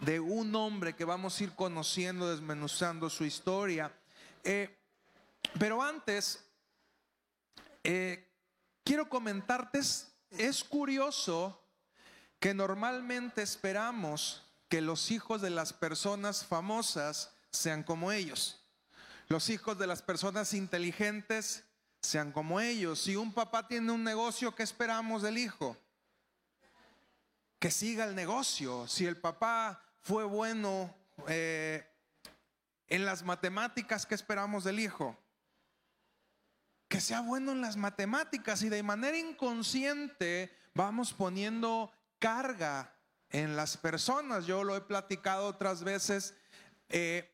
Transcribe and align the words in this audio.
de, 0.00 0.20
un 0.20 0.54
hombre 0.54 0.94
que 0.94 1.04
vamos 1.04 1.38
a 1.38 1.44
ir 1.44 1.52
conociendo, 1.54 2.30
desmenuzando 2.30 3.10
su 3.10 3.24
historia. 3.24 3.92
Eh, 4.44 4.76
pero 5.58 5.82
antes, 5.82 6.44
eh, 7.84 8.26
quiero 8.84 9.08
comentarte, 9.08 9.80
es 10.30 10.64
curioso 10.64 11.60
que 12.38 12.54
normalmente 12.54 13.42
esperamos 13.42 14.42
que 14.68 14.80
los 14.80 15.10
hijos 15.10 15.42
de 15.42 15.50
las 15.50 15.72
personas 15.72 16.44
famosas 16.44 17.34
sean 17.50 17.82
como 17.82 18.12
ellos. 18.12 18.64
Los 19.28 19.50
hijos 19.50 19.78
de 19.78 19.86
las 19.86 20.02
personas 20.02 20.54
inteligentes 20.54 21.64
sean 22.00 22.32
como 22.32 22.60
ellos. 22.60 23.00
Si 23.00 23.16
un 23.16 23.32
papá 23.32 23.68
tiene 23.68 23.92
un 23.92 24.02
negocio, 24.02 24.54
¿qué 24.54 24.62
esperamos 24.62 25.22
del 25.22 25.38
hijo? 25.38 25.76
Que 27.60 27.70
siga 27.70 28.04
el 28.04 28.14
negocio. 28.16 28.88
Si 28.88 29.06
el 29.06 29.18
papá 29.18 29.80
fue 30.00 30.24
bueno 30.24 30.92
eh, 31.28 31.86
en 32.88 33.04
las 33.04 33.22
matemáticas, 33.22 34.06
¿qué 34.06 34.14
esperamos 34.14 34.64
del 34.64 34.80
hijo? 34.80 35.16
Que 36.88 37.00
sea 37.00 37.20
bueno 37.20 37.52
en 37.52 37.60
las 37.60 37.76
matemáticas 37.76 38.62
y 38.62 38.70
de 38.70 38.82
manera 38.82 39.16
inconsciente 39.16 40.50
vamos 40.74 41.12
poniendo 41.12 41.92
carga 42.18 42.96
en 43.28 43.54
las 43.56 43.76
personas. 43.76 44.46
Yo 44.46 44.64
lo 44.64 44.74
he 44.74 44.80
platicado 44.80 45.46
otras 45.46 45.84
veces. 45.84 46.34
Eh, 46.88 47.30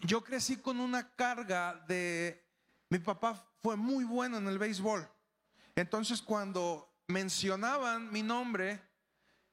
yo 0.00 0.22
crecí 0.22 0.58
con 0.58 0.78
una 0.78 1.10
carga 1.16 1.74
de... 1.88 2.40
Mi 2.88 3.00
papá 3.00 3.44
fue 3.62 3.74
muy 3.74 4.04
bueno 4.04 4.38
en 4.38 4.46
el 4.46 4.58
béisbol. 4.58 5.08
Entonces 5.74 6.22
cuando 6.22 6.88
mencionaban 7.08 8.12
mi 8.12 8.22
nombre 8.22 8.80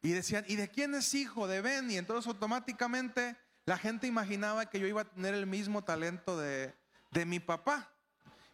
y 0.01 0.11
decían, 0.11 0.45
¿y 0.47 0.55
de 0.55 0.69
quién 0.69 0.95
es 0.95 1.13
hijo? 1.13 1.47
De 1.47 1.61
Ben. 1.61 1.89
Y 1.91 1.97
entonces 1.97 2.27
automáticamente 2.27 3.35
la 3.65 3.77
gente 3.77 4.07
imaginaba 4.07 4.65
que 4.65 4.79
yo 4.79 4.87
iba 4.87 5.01
a 5.01 5.09
tener 5.09 5.33
el 5.33 5.47
mismo 5.47 5.83
talento 5.83 6.39
de, 6.39 6.73
de 7.11 7.25
mi 7.25 7.39
papá. 7.39 7.89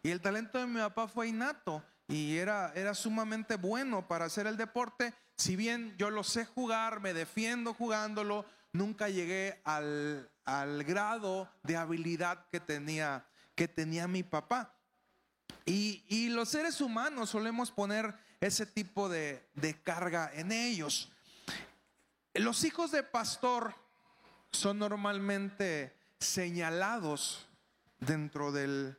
Y 0.02 0.10
el 0.10 0.20
talento 0.20 0.58
de 0.58 0.66
mi 0.66 0.78
papá 0.78 1.08
fue 1.08 1.28
innato 1.28 1.82
y 2.08 2.38
era, 2.38 2.72
era 2.74 2.94
sumamente 2.94 3.56
bueno 3.56 4.08
para 4.08 4.24
hacer 4.24 4.46
el 4.46 4.56
deporte. 4.56 5.12
Si 5.36 5.56
bien 5.56 5.94
yo 5.98 6.10
lo 6.10 6.24
sé 6.24 6.46
jugar, 6.46 7.00
me 7.00 7.12
defiendo 7.12 7.74
jugándolo, 7.74 8.46
nunca 8.72 9.08
llegué 9.08 9.60
al, 9.64 10.30
grado 10.84 11.50
de 11.62 11.76
habilidad 11.76 12.46
que 12.50 12.60
tenía, 12.60 13.26
que 13.54 13.68
tenía 13.68 14.08
mi 14.08 14.22
papá. 14.22 14.74
Y, 15.66 16.28
los 16.30 16.48
seres 16.48 16.80
humanos 16.80 17.30
solemos 17.30 17.70
poner 17.70 18.14
ese 18.40 18.64
tipo 18.64 19.10
de, 19.10 19.46
carga 19.84 20.30
en 20.32 20.50
ellos. 20.50 21.12
Los 22.34 22.64
hijos 22.64 22.90
de 22.90 23.02
pastor 23.02 23.74
son 24.52 24.78
normalmente 24.78 25.96
señalados 26.18 27.48
dentro 27.98 28.52
del, 28.52 28.98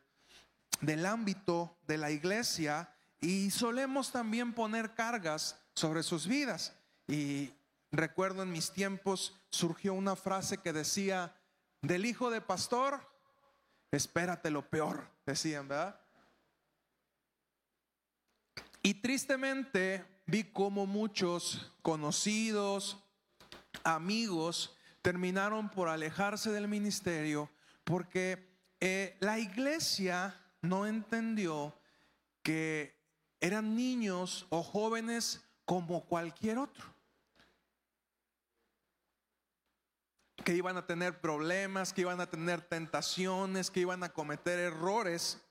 del 0.81 1.05
ámbito 1.05 1.77
de 1.87 1.97
la 1.97 2.11
iglesia 2.11 2.93
y 3.21 3.51
solemos 3.51 4.11
también 4.11 4.53
poner 4.53 4.93
cargas 4.93 5.59
sobre 5.73 6.03
sus 6.03 6.27
vidas. 6.27 6.73
Y 7.07 7.53
recuerdo 7.91 8.43
en 8.43 8.51
mis 8.51 8.71
tiempos 8.71 9.37
surgió 9.49 9.93
una 9.93 10.15
frase 10.15 10.57
que 10.57 10.73
decía, 10.73 11.35
del 11.81 12.05
hijo 12.05 12.29
de 12.29 12.41
pastor, 12.41 12.99
espérate 13.91 14.51
lo 14.51 14.69
peor, 14.69 15.09
decían, 15.25 15.67
¿verdad? 15.67 15.99
Y 18.81 18.95
tristemente 18.95 20.05
vi 20.25 20.43
como 20.45 20.85
muchos 20.85 21.73
conocidos, 21.81 23.03
amigos, 23.83 24.75
terminaron 25.01 25.69
por 25.69 25.87
alejarse 25.87 26.51
del 26.51 26.67
ministerio 26.67 27.49
porque 27.89 28.47
eh, 28.79 29.17
la 29.19 29.39
iglesia 29.39 30.39
no 30.61 30.85
entendió 30.85 31.73
que 32.43 32.95
eran 33.39 33.75
niños 33.75 34.45
o 34.49 34.61
jóvenes 34.61 35.41
como 35.65 36.05
cualquier 36.05 36.59
otro. 36.59 36.85
Que 40.45 40.53
iban 40.53 40.77
a 40.77 40.85
tener 40.85 41.19
problemas, 41.19 41.93
que 41.93 42.01
iban 42.01 42.21
a 42.21 42.29
tener 42.29 42.61
tentaciones, 42.61 43.71
que 43.71 43.79
iban 43.79 44.03
a 44.03 44.09
cometer 44.09 44.59
errores. 44.59 45.41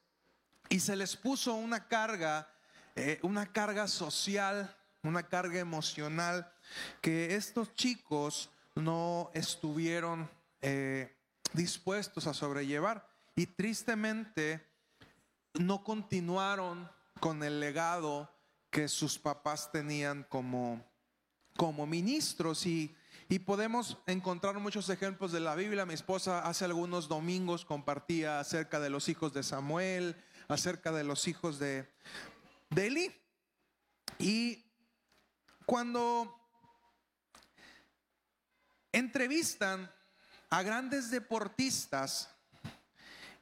Y 0.69 0.79
se 0.79 0.95
les 0.95 1.17
puso 1.17 1.55
una 1.55 1.89
carga, 1.89 2.49
eh, 2.95 3.19
una 3.23 3.53
carga 3.53 3.89
social, 3.89 4.77
una 5.03 5.25
carga 5.25 5.59
emocional, 5.59 6.53
que 7.01 7.35
estos 7.35 7.75
chicos 7.75 8.51
no 8.75 9.31
estuvieron 9.35 10.31
eh, 10.61 11.15
dispuestos 11.53 12.27
a 12.27 12.35
sobrellevar. 12.35 13.09
Y 13.37 13.47
tristemente 13.47 14.67
no 15.55 15.85
continuaron 15.85 16.91
con 17.21 17.43
el 17.43 17.61
legado 17.61 18.33
que 18.71 18.89
sus 18.89 19.19
papás 19.19 19.71
tenían 19.73 20.25
como, 20.25 20.85
como 21.57 21.87
ministros 21.87 22.67
y, 22.67 22.95
y 23.29 23.39
podemos 23.41 23.99
encontrar 24.07 24.59
muchos 24.59 24.89
ejemplos 24.89 25.33
de 25.33 25.41
la 25.41 25.55
Biblia. 25.55 25.87
Mi 25.87 25.95
esposa 25.95 26.41
hace 26.41 26.65
algunos 26.65 27.09
domingos 27.09 27.65
compartía 27.65 28.41
acerca 28.41 28.81
de 28.81 28.91
los 28.91 29.09
hijos 29.09 29.33
de 29.33 29.43
Samuel, 29.43 30.17
acerca 30.49 30.93
de 30.93 31.05
los 31.05 31.29
hijos 31.29 31.59
de, 31.59 31.89
de 32.71 32.87
Eli. 32.87 33.15
Y 34.19 34.65
cuando 35.65 36.35
entrevistan 38.99 39.91
a 40.51 40.63
grandes 40.63 41.11
deportistas, 41.11 42.31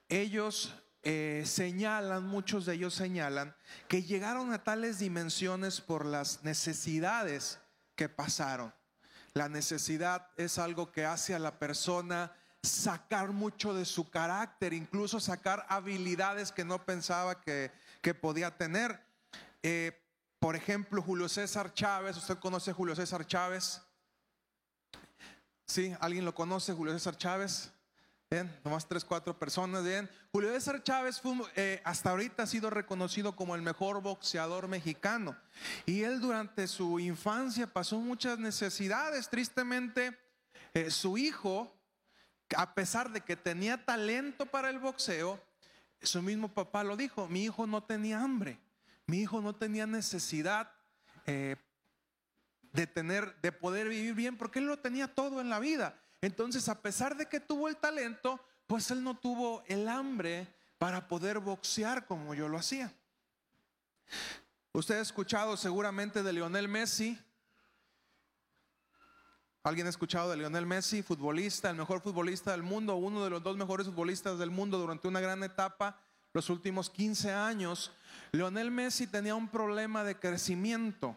ellos 0.08 0.74
eh, 1.02 1.44
señalan, 1.46 2.26
muchos 2.26 2.66
de 2.66 2.74
ellos 2.74 2.94
señalan, 2.94 3.54
que 3.88 4.02
llegaron 4.02 4.52
a 4.52 4.64
tales 4.64 4.98
dimensiones 4.98 5.80
por 5.80 6.04
las 6.04 6.42
necesidades 6.42 7.58
que 7.94 8.08
pasaron. 8.08 8.74
La 9.34 9.48
necesidad 9.48 10.30
es 10.36 10.58
algo 10.58 10.90
que 10.90 11.04
hace 11.04 11.34
a 11.34 11.38
la 11.38 11.58
persona 11.58 12.32
sacar 12.62 13.30
mucho 13.30 13.74
de 13.74 13.84
su 13.84 14.10
carácter, 14.10 14.72
incluso 14.72 15.20
sacar 15.20 15.64
habilidades 15.68 16.50
que 16.50 16.64
no 16.64 16.84
pensaba 16.84 17.40
que, 17.40 17.70
podía 18.20 18.56
tener. 18.56 19.00
Eh, 19.62 19.92
por 20.38 20.54
ejemplo, 20.54 21.02
Julio 21.02 21.28
César 21.28 21.72
Chávez, 21.74 22.16
¿usted 22.16 22.38
conoce 22.38 22.70
a 22.70 22.74
Julio 22.74 22.94
César 22.94 23.26
Chávez? 23.26 23.80
¿Sí? 25.66 25.92
¿Alguien 26.00 26.24
lo 26.24 26.34
conoce, 26.34 26.72
Julio 26.72 26.92
César 26.92 27.16
Chávez? 27.16 27.72
Bien, 28.30 28.52
nomás 28.64 28.88
tres, 28.88 29.04
cuatro 29.04 29.36
personas. 29.36 29.84
Bien, 29.84 30.08
Julio 30.32 30.52
César 30.52 30.82
Chávez 30.82 31.20
fue, 31.20 31.34
eh, 31.56 31.80
hasta 31.84 32.10
ahorita 32.10 32.44
ha 32.44 32.46
sido 32.46 32.70
reconocido 32.70 33.34
como 33.34 33.54
el 33.54 33.62
mejor 33.62 34.00
boxeador 34.00 34.68
mexicano. 34.68 35.36
Y 35.84 36.02
él 36.02 36.20
durante 36.20 36.68
su 36.68 37.00
infancia 37.00 37.66
pasó 37.66 37.98
muchas 37.98 38.38
necesidades. 38.38 39.28
Tristemente, 39.28 40.16
eh, 40.72 40.90
su 40.90 41.18
hijo, 41.18 41.72
a 42.56 42.74
pesar 42.74 43.10
de 43.10 43.20
que 43.20 43.36
tenía 43.36 43.84
talento 43.84 44.46
para 44.46 44.70
el 44.70 44.78
boxeo, 44.78 45.40
su 46.00 46.22
mismo 46.22 46.48
papá 46.48 46.84
lo 46.84 46.96
dijo, 46.96 47.26
mi 47.28 47.44
hijo 47.44 47.66
no 47.66 47.82
tenía 47.82 48.20
hambre, 48.20 48.60
mi 49.06 49.20
hijo 49.20 49.40
no 49.40 49.54
tenía 49.54 49.86
necesidad 49.86 50.70
eh, 51.26 51.56
de 52.76 52.86
tener, 52.86 53.34
de 53.40 53.52
poder 53.52 53.88
vivir 53.88 54.14
bien, 54.14 54.36
porque 54.36 54.58
él 54.58 54.66
lo 54.66 54.78
tenía 54.78 55.08
todo 55.08 55.40
en 55.40 55.48
la 55.48 55.58
vida. 55.58 55.98
Entonces, 56.20 56.68
a 56.68 56.82
pesar 56.82 57.16
de 57.16 57.26
que 57.26 57.40
tuvo 57.40 57.68
el 57.68 57.76
talento, 57.78 58.38
pues 58.66 58.90
él 58.90 59.02
no 59.02 59.16
tuvo 59.16 59.64
el 59.66 59.88
hambre 59.88 60.46
para 60.76 61.08
poder 61.08 61.38
boxear 61.40 62.06
como 62.06 62.34
yo 62.34 62.48
lo 62.48 62.58
hacía. 62.58 62.92
Usted 64.72 64.98
ha 64.98 65.00
escuchado 65.00 65.56
seguramente 65.56 66.22
de 66.22 66.34
Lionel 66.34 66.68
Messi. 66.68 67.18
¿Alguien 69.62 69.86
ha 69.86 69.90
escuchado 69.90 70.30
de 70.30 70.36
Lionel 70.36 70.66
Messi, 70.66 71.02
futbolista, 71.02 71.70
el 71.70 71.76
mejor 71.76 72.02
futbolista 72.02 72.50
del 72.52 72.62
mundo, 72.62 72.96
uno 72.96 73.24
de 73.24 73.30
los 73.30 73.42
dos 73.42 73.56
mejores 73.56 73.86
futbolistas 73.86 74.38
del 74.38 74.50
mundo 74.50 74.78
durante 74.78 75.08
una 75.08 75.20
gran 75.20 75.42
etapa, 75.42 75.98
los 76.34 76.50
últimos 76.50 76.90
15 76.90 77.32
años? 77.32 77.90
Lionel 78.32 78.70
Messi 78.70 79.06
tenía 79.06 79.34
un 79.34 79.48
problema 79.48 80.04
de 80.04 80.18
crecimiento. 80.18 81.16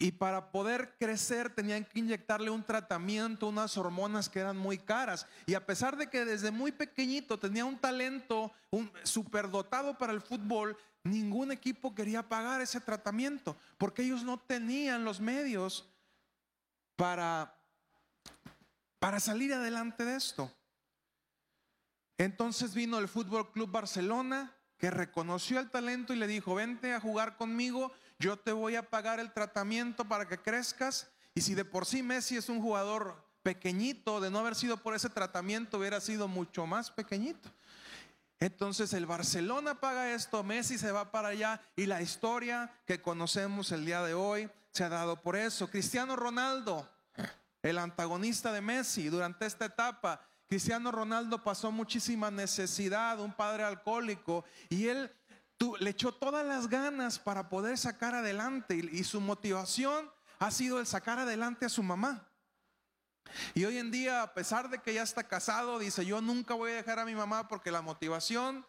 Y 0.00 0.12
para 0.12 0.52
poder 0.52 0.94
crecer 0.96 1.52
tenían 1.52 1.84
que 1.84 1.98
inyectarle 1.98 2.50
un 2.50 2.62
tratamiento, 2.62 3.48
unas 3.48 3.76
hormonas 3.76 4.28
que 4.28 4.38
eran 4.38 4.56
muy 4.56 4.78
caras. 4.78 5.26
Y 5.46 5.54
a 5.54 5.66
pesar 5.66 5.96
de 5.96 6.08
que 6.08 6.24
desde 6.24 6.52
muy 6.52 6.70
pequeñito 6.70 7.38
tenía 7.38 7.64
un 7.64 7.76
talento 7.76 8.52
un, 8.70 8.90
superdotado 9.02 9.98
para 9.98 10.12
el 10.12 10.20
fútbol, 10.20 10.76
ningún 11.02 11.50
equipo 11.50 11.96
quería 11.96 12.28
pagar 12.28 12.60
ese 12.60 12.80
tratamiento, 12.80 13.56
porque 13.76 14.02
ellos 14.02 14.22
no 14.22 14.38
tenían 14.38 15.04
los 15.04 15.20
medios 15.20 15.88
para, 16.94 17.56
para 19.00 19.18
salir 19.18 19.52
adelante 19.52 20.04
de 20.04 20.16
esto. 20.16 20.52
Entonces 22.18 22.74
vino 22.74 22.98
el 22.98 23.08
Fútbol 23.08 23.50
Club 23.50 23.70
Barcelona, 23.70 24.54
que 24.76 24.90
reconoció 24.90 25.58
el 25.58 25.70
talento 25.70 26.12
y 26.12 26.16
le 26.16 26.26
dijo, 26.28 26.54
vente 26.54 26.92
a 26.92 27.00
jugar 27.00 27.36
conmigo 27.36 27.92
yo 28.18 28.36
te 28.36 28.52
voy 28.52 28.76
a 28.76 28.88
pagar 28.88 29.20
el 29.20 29.32
tratamiento 29.32 30.04
para 30.04 30.26
que 30.26 30.38
crezcas. 30.38 31.10
Y 31.34 31.40
si 31.40 31.54
de 31.54 31.64
por 31.64 31.86
sí 31.86 32.02
Messi 32.02 32.36
es 32.36 32.48
un 32.48 32.60
jugador 32.60 33.24
pequeñito, 33.42 34.20
de 34.20 34.30
no 34.30 34.40
haber 34.40 34.54
sido 34.54 34.76
por 34.76 34.94
ese 34.94 35.08
tratamiento 35.08 35.78
hubiera 35.78 36.00
sido 36.00 36.26
mucho 36.26 36.66
más 36.66 36.90
pequeñito. 36.90 37.48
Entonces 38.40 38.92
el 38.92 39.06
Barcelona 39.06 39.80
paga 39.80 40.12
esto, 40.12 40.42
Messi 40.44 40.78
se 40.78 40.92
va 40.92 41.10
para 41.10 41.28
allá 41.28 41.60
y 41.76 41.86
la 41.86 42.02
historia 42.02 42.72
que 42.86 43.00
conocemos 43.00 43.72
el 43.72 43.84
día 43.84 44.02
de 44.02 44.14
hoy 44.14 44.50
se 44.70 44.84
ha 44.84 44.88
dado 44.88 45.20
por 45.22 45.36
eso. 45.36 45.70
Cristiano 45.70 46.14
Ronaldo, 46.14 46.88
el 47.62 47.78
antagonista 47.78 48.52
de 48.52 48.60
Messi 48.60 49.08
durante 49.08 49.46
esta 49.46 49.64
etapa, 49.64 50.20
Cristiano 50.48 50.90
Ronaldo 50.92 51.42
pasó 51.42 51.70
muchísima 51.70 52.30
necesidad, 52.30 53.20
un 53.20 53.32
padre 53.32 53.64
alcohólico, 53.64 54.44
y 54.70 54.88
él 54.88 55.10
le 55.80 55.90
echó 55.90 56.12
todas 56.12 56.46
las 56.46 56.68
ganas 56.68 57.18
para 57.18 57.48
poder 57.48 57.76
sacar 57.78 58.14
adelante 58.14 58.76
y 58.76 59.04
su 59.04 59.20
motivación 59.20 60.10
ha 60.38 60.50
sido 60.50 60.78
el 60.78 60.86
sacar 60.86 61.18
adelante 61.18 61.66
a 61.66 61.68
su 61.68 61.82
mamá. 61.82 62.28
Y 63.54 63.64
hoy 63.64 63.76
en 63.76 63.90
día, 63.90 64.22
a 64.22 64.34
pesar 64.34 64.70
de 64.70 64.78
que 64.78 64.94
ya 64.94 65.02
está 65.02 65.24
casado, 65.24 65.78
dice, 65.78 66.06
yo 66.06 66.20
nunca 66.20 66.54
voy 66.54 66.72
a 66.72 66.76
dejar 66.76 66.98
a 66.98 67.04
mi 67.04 67.14
mamá 67.14 67.48
porque 67.48 67.70
la 67.70 67.82
motivación 67.82 68.64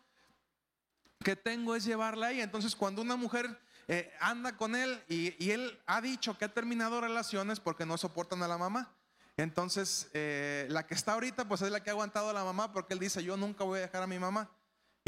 que 1.24 1.36
tengo 1.36 1.76
es 1.76 1.86
llevarla 1.86 2.28
ahí. 2.28 2.42
Entonces, 2.42 2.76
cuando 2.76 3.02
una 3.02 3.16
mujer 3.16 3.60
eh, 3.88 4.12
anda 4.20 4.58
con 4.58 4.76
él 4.76 5.02
y, 5.08 5.52
él 5.52 5.80
ha 5.86 6.02
dicho 6.02 6.38
que 6.38 6.46
ha 6.46 6.54
terminado 6.54 7.00
relaciones 7.00 7.60
porque 7.60 7.86
no 7.86 7.98
soportan 7.98 8.44
a 8.44 8.48
la 8.48 8.58
mamá. 8.58 8.94
Entonces, 9.38 10.10
eh, 10.14 10.68
la 10.70 10.86
que 10.86 10.96
está 10.96 11.14
ahorita, 11.14 11.48
pues 11.48 11.62
es 11.62 11.72
la 11.72 11.82
que 11.82 11.90
ha 11.90 11.94
aguantado 11.94 12.30
a 12.30 12.34
la 12.34 12.44
mamá 12.44 12.74
porque 12.74 12.94
él 12.94 13.00
dice, 13.00 13.24
yo 13.24 13.38
nunca 13.38 13.64
voy 13.64 13.80
a 13.80 13.84
dejar 13.84 14.04
a 14.04 14.08
mi 14.08 14.20
mamá 14.20 14.50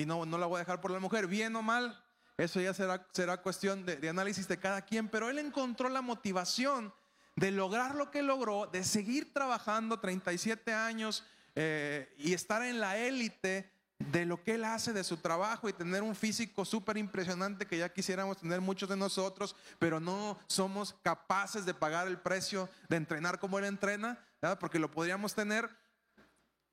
y 0.02 0.06
no, 0.06 0.26
no 0.26 0.38
la 0.38 0.48
voy 0.48 0.58
a 0.58 0.60
dejar 0.60 0.82
por 0.82 0.92
la 0.92 1.00
mujer, 1.00 1.28
bien 1.28 1.56
o 1.56 1.62
mal. 1.62 2.04
Eso 2.38 2.60
ya 2.60 2.74
será, 2.74 3.08
será 3.14 3.42
cuestión 3.42 3.86
de, 3.86 4.10
análisis 4.10 4.48
de 4.48 4.58
cada 4.58 4.82
quien, 4.82 5.08
pero 5.08 5.30
él 5.30 5.38
encontró 5.38 5.90
la 5.90 6.02
motivación 6.02 6.94
de 7.36 7.52
lograr 7.52 7.96
lo 7.96 8.10
que 8.10 8.24
logró, 8.24 8.68
de 8.68 8.84
seguir 8.84 9.32
trabajando 9.34 10.00
37 10.00 10.74
años 10.74 11.24
eh, 11.56 12.14
y 12.18 12.34
estar 12.34 12.64
en 12.64 12.80
la 12.80 12.98
élite 12.98 13.72
de 14.00 14.26
lo 14.26 14.44
que 14.44 14.56
él 14.56 14.66
hace 14.66 14.94
de 14.94 15.04
su 15.04 15.18
trabajo 15.18 15.70
y 15.70 15.74
tener 15.74 16.02
un 16.02 16.16
físico 16.16 16.66
súper 16.66 16.98
impresionante 16.98 17.68
que 17.68 17.78
ya 17.78 17.94
quisiéramos 17.94 18.38
tener 18.38 18.60
muchos 18.60 18.90
de 18.90 18.98
nosotros, 18.98 19.56
pero 19.78 20.00
no 20.00 20.40
somos 20.48 20.96
capaces 21.04 21.66
de 21.66 21.76
pagar 21.76 22.08
el 22.08 22.18
precio 22.18 22.68
de 22.90 22.98
entrenar 22.98 23.40
como 23.40 23.60
él 23.60 23.66
entrena, 23.66 24.18
porque 24.60 24.80
lo 24.80 24.90
podríamos 24.90 25.36
tener. 25.36 25.70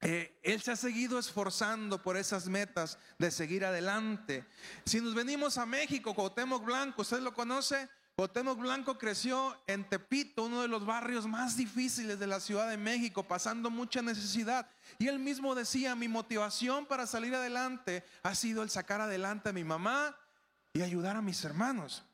Eh, 0.00 0.39
él 0.45 0.62
se 0.62 0.71
ha 0.71 0.77
seguido 0.77 1.19
esforzando 1.19 2.00
por 2.00 2.17
esas 2.17 2.47
metas 2.47 2.99
de 3.19 3.31
seguir 3.31 3.65
adelante. 3.65 4.45
Si 4.85 5.00
nos 5.00 5.15
venimos 5.15 5.59
a 5.59 5.67
México, 5.67 6.15
Cuauhtémoc 6.15 6.65
Blanco, 6.65 7.03
¿usted 7.03 7.21
lo 7.21 7.35
conoce? 7.35 7.89
Cuauhtémoc 8.15 8.59
Blanco 8.59 8.99
creció 8.99 9.56
en 9.67 9.89
Tepito, 9.89 10.45
uno 10.45 10.62
de 10.62 10.69
los 10.69 10.85
barrios 10.87 11.27
más 11.27 11.56
difíciles 11.56 12.19
de 12.19 12.27
la 12.27 12.41
Ciudad 12.41 12.69
de 12.69 12.77
México, 12.77 13.23
pasando 13.23 13.71
mucha 13.71 14.03
necesidad. 14.03 14.69
Y 14.99 15.09
él 15.09 15.19
mismo 15.19 15.55
decía, 15.55 15.95
mi 15.95 16.09
motivación 16.09 16.87
para 16.87 17.06
salir 17.06 17.35
adelante 17.35 18.05
ha 18.23 18.35
sido 18.35 18.62
el 18.62 18.71
sacar 18.71 19.00
adelante 19.00 19.49
a 19.49 19.53
mi 19.53 19.65
mamá 19.65 20.17
y 20.73 20.83
ayudar 20.83 21.17
a 21.17 21.23
mis 21.23 21.45
hermanos. 21.45 22.05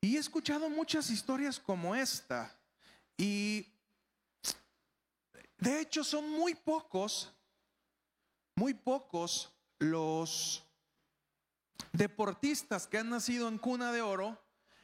Y 0.00 0.16
he 0.16 0.18
escuchado 0.20 0.68
muchas 0.68 1.10
historias 1.10 1.58
como 1.58 1.94
esta. 1.94 2.54
Y 3.16 3.73
de 5.64 5.80
hecho 5.80 6.04
son 6.04 6.30
muy 6.30 6.54
pocos, 6.54 7.32
muy 8.54 8.74
pocos 8.74 9.50
los 9.78 10.62
deportistas 11.92 12.86
que 12.86 12.98
han 12.98 13.08
nacido 13.08 13.48
en 13.48 13.56
cuna 13.56 13.90
de 13.90 14.02
oro 14.02 14.38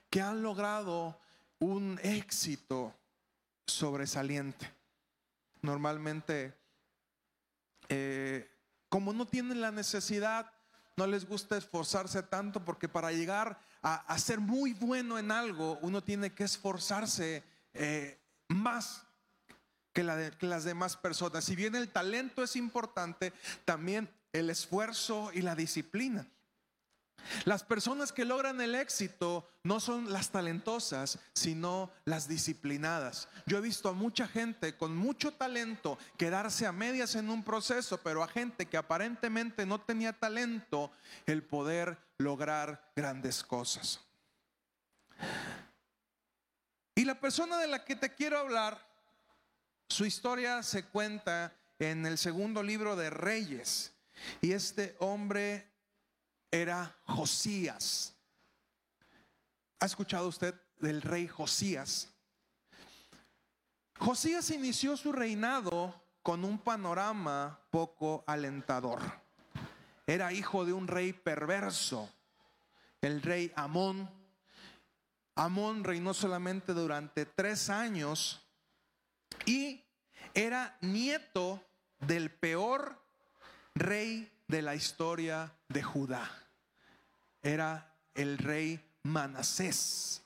que 0.09 0.23
han 0.23 0.43
logrado 0.43 1.21
un 1.59 2.01
éxito 2.03 2.95
sobresaliente. 3.67 4.73
Normalmente, 5.61 6.57
eh, 7.91 8.51
como 8.89 9.13
no 9.13 9.27
tienen 9.27 9.61
la 9.61 9.71
necesidad, 9.71 10.51
no 10.97 11.07
les 11.07 11.27
gusta 11.27 11.59
esforzarse 11.59 12.23
tanto 12.23 12.65
porque 12.65 12.89
para 12.89 13.13
llegar 13.13 13.61
a, 13.83 14.19
ser 14.19 14.41
muy 14.41 14.73
bueno 14.73 15.19
en 15.19 15.31
algo, 15.31 15.79
uno 15.83 16.03
tiene 16.03 16.35
que 16.35 16.45
esforzarse 16.45 17.45
eh, 17.75 18.19
más 18.49 19.07
que 19.93 20.03
las 20.03 20.65
demás 20.65 20.97
personas. 20.97 21.45
Si 21.45 21.57
bien 21.57 21.75
el 21.75 21.91
talento 21.91 22.43
es 22.43 22.57
importante, 22.57 23.33
también 23.65 24.09
el 24.33 24.51
esfuerzo 24.51 25.31
y 25.35 25.43
la 25.43 25.55
disciplina. 25.55 26.27
Las 27.45 27.63
personas 27.65 28.13
que 28.13 28.25
logran 28.25 28.61
el 28.61 28.75
éxito 28.75 29.49
no 29.63 29.81
son 29.81 30.13
las 30.13 30.31
talentosas, 30.31 31.19
sino 31.35 31.91
las 32.05 32.29
disciplinadas. 32.29 33.29
Yo 33.47 33.59
he 33.59 33.61
visto 33.61 33.89
a 33.89 33.93
mucha 33.93 34.27
gente 34.27 34.77
con 34.77 34.97
mucho 34.97 35.33
talento 35.33 35.99
quedarse 36.17 36.67
a 36.67 36.73
medias 36.73 37.15
en 37.15 37.31
un 37.31 37.43
proceso, 37.43 37.99
pero 37.99 38.23
a 38.23 38.29
gente 38.29 38.67
que 38.67 38.77
aparentemente 38.77 39.67
no 39.67 39.81
tenía 39.81 40.13
talento, 40.13 40.91
el 41.27 41.43
poder 41.43 41.99
lograr 42.19 42.91
grandes 42.97 43.43
cosas. 43.45 44.01
Y 46.95 47.05
la 47.05 47.21
persona 47.21 47.59
de 47.59 47.67
la 47.67 47.85
que 47.85 47.97
te 47.97 48.15
quiero 48.15 48.39
hablar, 48.39 48.90
su 49.91 50.07
historia 50.07 50.63
se 50.63 50.85
cuenta 50.87 51.53
en 51.79 52.07
el 52.07 52.17
segundo 52.17 52.63
libro 52.63 52.97
de 52.97 53.11
Reyes. 53.11 53.93
Y 54.41 54.53
este 54.53 54.97
hombre 55.01 55.69
era 56.51 56.97
Josías. 57.07 58.15
¿Ha 59.81 59.87
escuchado 59.87 60.29
usted 60.29 60.55
del 60.79 61.03
rey 61.03 61.27
Josías? 61.27 62.09
Josías 63.99 64.51
inició 64.51 64.97
su 64.97 65.13
reinado 65.13 65.95
con 66.23 66.45
un 66.45 66.59
panorama 66.59 67.59
poco 67.71 68.25
alentador. 68.27 69.01
Era 70.07 70.33
hijo 70.33 70.65
de 70.65 70.73
un 70.73 70.87
rey 70.87 71.13
perverso, 71.13 72.09
el 73.01 73.23
rey 73.23 73.53
Amón. 73.57 74.09
Amón 75.35 75.83
reinó 75.83 76.15
solamente 76.15 76.75
durante 76.75 77.27
tres 77.27 77.71
años 77.71 78.43
y 79.47 79.85
era 80.35 80.77
nieto 80.81 81.63
del 81.99 82.31
peor 82.31 83.01
rey 83.75 84.31
de 84.49 84.63
la 84.63 84.75
historia 84.75 85.53
de 85.69 85.83
Judá. 85.83 86.31
Era 87.43 87.95
el 88.15 88.39
rey 88.39 88.85
Manasés, 89.03 90.23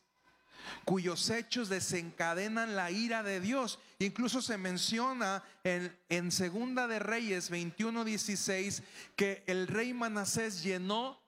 cuyos 0.85 1.31
hechos 1.31 1.69
desencadenan 1.69 2.75
la 2.77 2.91
ira 2.91 3.23
de 3.23 3.41
Dios. 3.41 3.79
Incluso 3.99 4.43
se 4.43 4.59
menciona 4.59 5.45
en, 5.63 5.97
en 6.09 6.33
Segunda 6.33 6.87
de 6.89 6.99
Reyes 6.99 7.51
21:16 7.51 8.83
que 9.17 9.45
el 9.47 9.69
rey 9.69 9.95
Manasés 9.95 10.63
llenó 10.63 11.21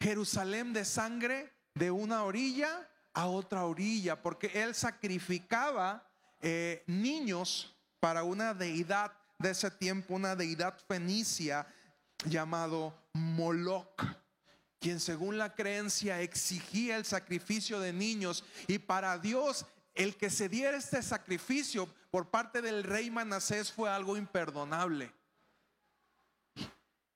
Jerusalén 0.00 0.72
de 0.72 0.84
sangre 0.84 1.52
de 1.74 1.90
una 1.90 2.24
orilla 2.24 2.88
a 3.14 3.26
otra 3.26 3.64
orilla, 3.64 4.20
porque 4.20 4.50
él 4.62 4.74
sacrificaba 4.74 6.08
eh, 6.42 6.82
niños 6.86 7.74
para 8.00 8.24
una 8.24 8.52
deidad 8.52 9.12
de 9.38 9.50
ese 9.50 9.70
tiempo, 9.70 10.14
una 10.14 10.36
deidad 10.36 10.76
fenicia 10.86 11.66
llamado 12.24 12.94
Moloch, 13.12 14.04
quien 14.80 15.00
según 15.00 15.38
la 15.38 15.54
creencia 15.54 16.20
exigía 16.20 16.96
el 16.96 17.04
sacrificio 17.04 17.78
de 17.80 17.92
niños 17.92 18.44
y 18.66 18.78
para 18.78 19.18
Dios 19.18 19.66
el 19.94 20.16
que 20.16 20.30
se 20.30 20.48
diera 20.48 20.76
este 20.76 21.02
sacrificio 21.02 21.88
por 22.10 22.30
parte 22.30 22.62
del 22.62 22.82
rey 22.82 23.10
Manasés 23.10 23.70
fue 23.70 23.90
algo 23.90 24.16
imperdonable. 24.16 25.12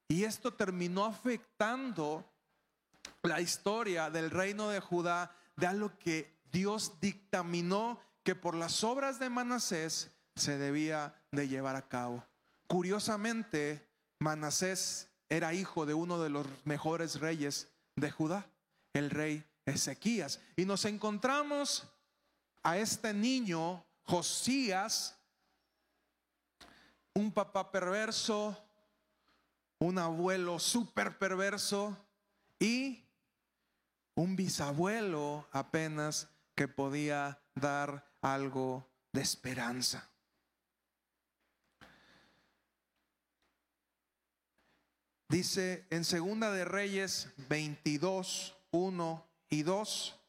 Y 0.09 0.25
esto 0.25 0.55
terminó 0.55 1.05
afectando 1.05 2.25
la 3.23 3.41
historia 3.41 4.09
del 4.09 4.31
reino 4.31 4.69
de 4.69 4.81
Judá, 4.81 5.35
de 5.57 5.67
algo 5.67 5.99
que 5.99 6.37
Dios 6.53 6.93
dictaminó 7.01 8.01
que 8.27 8.35
por 8.35 8.57
las 8.57 8.83
obras 8.83 9.21
de 9.21 9.31
Manasés 9.31 10.11
se 10.35 10.59
debía 10.59 11.15
de 11.31 11.47
llevar 11.47 11.77
a 11.77 11.87
cabo. 11.87 12.27
Curiosamente, 12.67 13.89
Manasés 14.19 15.09
era 15.29 15.55
hijo 15.55 15.87
de 15.87 15.95
uno 15.95 16.21
de 16.21 16.29
los 16.29 16.45
mejores 16.65 17.21
reyes 17.21 17.69
de 17.95 18.11
Judá, 18.11 18.51
el 18.95 19.11
rey 19.11 19.45
Ezequías. 19.65 20.41
Y 20.57 20.65
nos 20.65 20.87
encontramos 20.87 21.87
a 22.65 22.79
este 22.79 23.15
niño, 23.15 23.87
Josías, 24.03 25.17
un 27.15 27.31
papá 27.31 27.71
perverso, 27.71 28.61
un 29.79 29.99
abuelo 29.99 30.59
súper 30.59 31.17
perverso 31.17 31.97
y 32.59 33.05
un 34.17 34.35
bisabuelo 34.35 35.47
apenas 35.53 36.29
que 36.57 36.67
podía 36.67 37.41
dar 37.55 38.05
algo 38.27 38.89
de 39.13 39.23
esperanza. 39.23 40.11
Dice 45.29 45.87
en 45.91 46.05
Segunda 46.05 46.53
de 46.53 46.65
Reyes 46.65 47.33
22, 47.49 48.57
1 48.71 49.27
y 49.51 49.63
2. 49.63 50.21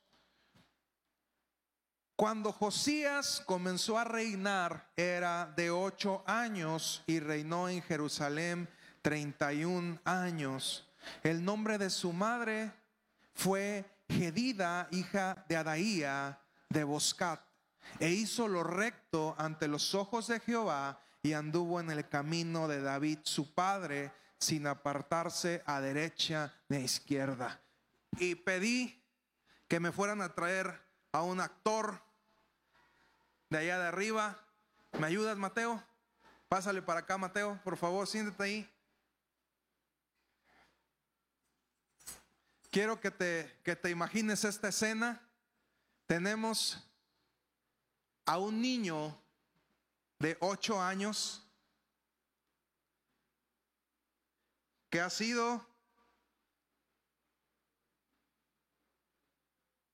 Cuando 2.15 2.51
Josías 2.51 3.43
comenzó 3.45 3.99
a 3.99 4.03
reinar 4.03 4.91
era 4.95 5.53
de 5.55 5.69
ocho 5.69 6.23
años 6.25 7.03
y 7.05 7.19
reinó 7.19 7.69
en 7.69 7.83
Jerusalén 7.83 8.67
31 9.03 9.99
años. 10.03 10.89
El 11.21 11.45
nombre 11.45 11.77
de 11.77 11.91
su 11.91 12.11
madre 12.11 12.71
fue 13.35 13.85
Gedida, 14.09 14.87
hija 14.91 15.45
de 15.47 15.57
Adaía 15.57 16.41
de 16.69 16.83
Boscat, 16.83 17.46
e 18.00 18.10
hizo 18.10 18.48
lo 18.48 18.63
recto 18.63 19.36
ante 19.38 19.67
los 19.67 19.96
ojos 19.96 20.27
de 20.27 20.39
Jehová 20.39 21.00
y 21.24 21.34
anduvo 21.34 21.79
en 21.79 21.91
el 21.91 22.08
camino 22.08 22.67
de 22.67 22.82
David 22.82 23.20
su 23.24 23.53
padre 23.53 24.12
sin 24.39 24.67
apartarse 24.67 25.63
a 25.65 25.82
derecha 25.82 26.53
ni 26.70 26.77
a 26.77 26.82
izquierda. 26.82 27.60
Y 28.20 28.36
pedí 28.36 29.03
que 29.67 29.79
me 29.79 29.91
fueran 29.91 30.22
a 30.22 30.34
traer 30.34 30.82
a 31.12 31.24
un 31.24 31.41
actor 31.41 32.01
de 33.50 33.58
allá 33.58 33.79
de 33.79 33.88
arriba. 33.88 34.38
¿Me 35.00 35.08
ayudas, 35.08 35.38
Mateo? 35.38 35.84
Pásale 36.48 36.82
para 36.82 37.01
acá, 37.01 37.17
Mateo, 37.17 37.60
por 37.63 37.77
favor, 37.77 38.08
siéntate 38.08 38.44
ahí. 38.44 38.74
Quiero 42.70 43.00
que 43.00 43.12
te, 43.12 43.60
que 43.63 43.75
te 43.75 43.89
imagines 43.89 44.44
esta 44.44 44.70
escena. 44.70 45.22
Tenemos 46.06 46.87
a 48.27 48.38
un 48.38 48.62
niño 48.62 49.17
de 50.19 50.38
ocho 50.41 50.79
años 50.79 51.41
que 54.89 55.00
ha 55.00 55.10
sido 55.10 55.65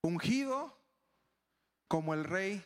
ungido 0.02 0.76
como 1.88 2.16
el 2.16 2.24
rey 2.24 2.66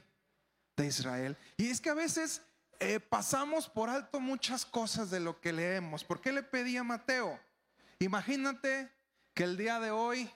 de 0.78 0.88
Israel. 0.88 1.38
Y 1.58 1.70
es 1.70 1.82
que 1.82 1.90
a 1.90 1.94
veces 1.94 2.42
eh, 2.80 3.02
pasamos 3.02 3.68
por 3.68 3.90
alto 3.90 4.22
muchas 4.22 4.66
cosas 4.66 5.10
de 5.10 5.20
lo 5.20 5.42
que 5.42 5.52
leemos. 5.52 6.06
¿Por 6.06 6.22
qué 6.22 6.32
le 6.32 6.44
pedí 6.44 6.78
a 6.78 6.84
Mateo? 6.84 7.38
Imagínate 8.00 8.90
que 9.34 9.44
el 9.44 9.58
día 9.58 9.82
de 9.82 9.92
hoy 9.92 10.32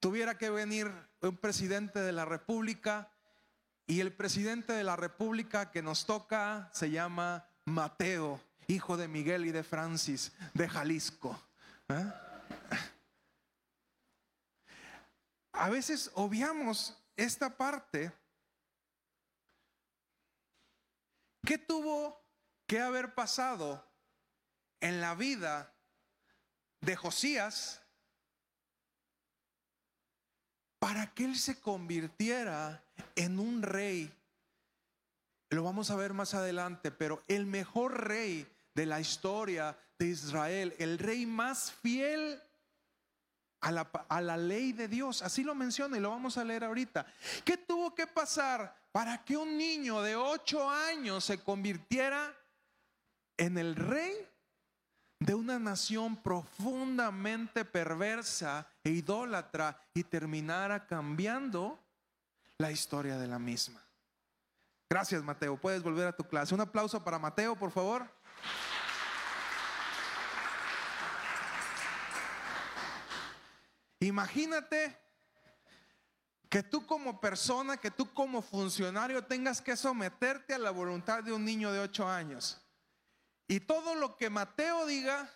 tuviera 0.00 0.38
que 0.38 0.48
venir 0.48 0.90
un 1.20 1.36
presidente 1.36 2.00
de 2.00 2.12
la 2.12 2.24
República 2.24 3.11
y 3.86 4.00
el 4.00 4.12
presidente 4.12 4.72
de 4.72 4.84
la 4.84 4.96
República 4.96 5.70
que 5.70 5.82
nos 5.82 6.06
toca 6.06 6.70
se 6.72 6.90
llama 6.90 7.48
Mateo, 7.64 8.40
hijo 8.66 8.96
de 8.96 9.08
Miguel 9.08 9.46
y 9.46 9.52
de 9.52 9.62
Francis, 9.62 10.32
de 10.54 10.68
Jalisco. 10.68 11.40
¿eh? 11.88 12.12
A 15.52 15.68
veces 15.68 16.10
obviamos 16.14 16.96
esta 17.16 17.56
parte 17.56 18.12
¿Qué 21.44 21.58
tuvo 21.58 22.24
que 22.66 22.80
haber 22.80 23.14
pasado 23.14 23.84
en 24.80 25.00
la 25.00 25.14
vida 25.14 25.74
de 26.80 26.94
Josías 26.94 27.81
para 30.82 31.06
que 31.14 31.24
él 31.24 31.38
se 31.38 31.60
convirtiera 31.60 32.82
en 33.14 33.38
un 33.38 33.62
rey? 33.62 34.12
Lo 35.50 35.62
vamos 35.62 35.92
a 35.92 35.94
ver 35.94 36.12
más 36.12 36.34
adelante, 36.34 36.90
pero 36.90 37.22
el 37.28 37.46
mejor 37.46 38.08
rey 38.08 38.44
de 38.74 38.86
la 38.86 38.98
historia 38.98 39.78
de 39.96 40.08
Israel, 40.08 40.74
el 40.80 40.98
rey 40.98 41.24
más 41.24 41.70
fiel 41.70 42.42
a 43.60 43.70
la, 44.20 44.36
ley 44.36 44.72
de 44.72 44.88
Dios. 44.88 45.22
Así 45.22 45.44
lo 45.44 45.54
menciona 45.54 45.98
y 45.98 46.00
lo 46.00 46.10
vamos 46.10 46.36
a 46.36 46.42
leer 46.42 46.64
ahorita. 46.64 47.06
¿Qué 47.44 47.58
tuvo 47.58 47.94
que 47.94 48.08
pasar 48.08 48.74
para 48.90 49.24
que 49.24 49.36
un 49.36 49.56
niño 49.56 50.02
de 50.02 50.16
ocho 50.16 50.68
años 50.68 51.24
se 51.24 51.38
convirtiera 51.38 52.34
en 53.36 53.56
el 53.56 53.76
rey 53.76 54.16
de 55.20 55.34
una 55.34 55.60
nación 55.60 56.16
profundamente 56.16 57.64
perversa 57.64 58.66
e 58.84 58.90
idólatra 58.90 59.80
y 59.94 60.04
terminara 60.04 60.86
cambiando 60.86 61.78
la 62.58 62.70
historia 62.70 63.16
de 63.18 63.26
la 63.26 63.38
misma. 63.38 63.82
Gracias, 64.88 65.22
Mateo. 65.22 65.56
Puedes 65.56 65.82
volver 65.82 66.08
a 66.08 66.16
tu 66.16 66.24
clase. 66.24 66.54
Un 66.54 66.60
aplauso 66.60 67.02
para 67.02 67.18
Mateo, 67.18 67.56
por 67.56 67.70
favor. 67.70 68.06
Imagínate 74.00 74.98
que 76.48 76.62
tú 76.62 76.84
como 76.86 77.20
persona, 77.20 77.78
que 77.78 77.90
tú 77.90 78.12
como 78.12 78.42
funcionario 78.42 79.24
tengas 79.24 79.62
que 79.62 79.76
someterte 79.76 80.52
a 80.52 80.58
la 80.58 80.70
voluntad 80.70 81.22
de 81.22 81.32
un 81.32 81.44
niño 81.44 81.72
de 81.72 81.78
ocho 81.78 82.06
años. 82.06 82.60
Y 83.48 83.60
todo 83.60 83.94
lo 83.94 84.16
que 84.16 84.28
Mateo 84.28 84.84
diga, 84.84 85.30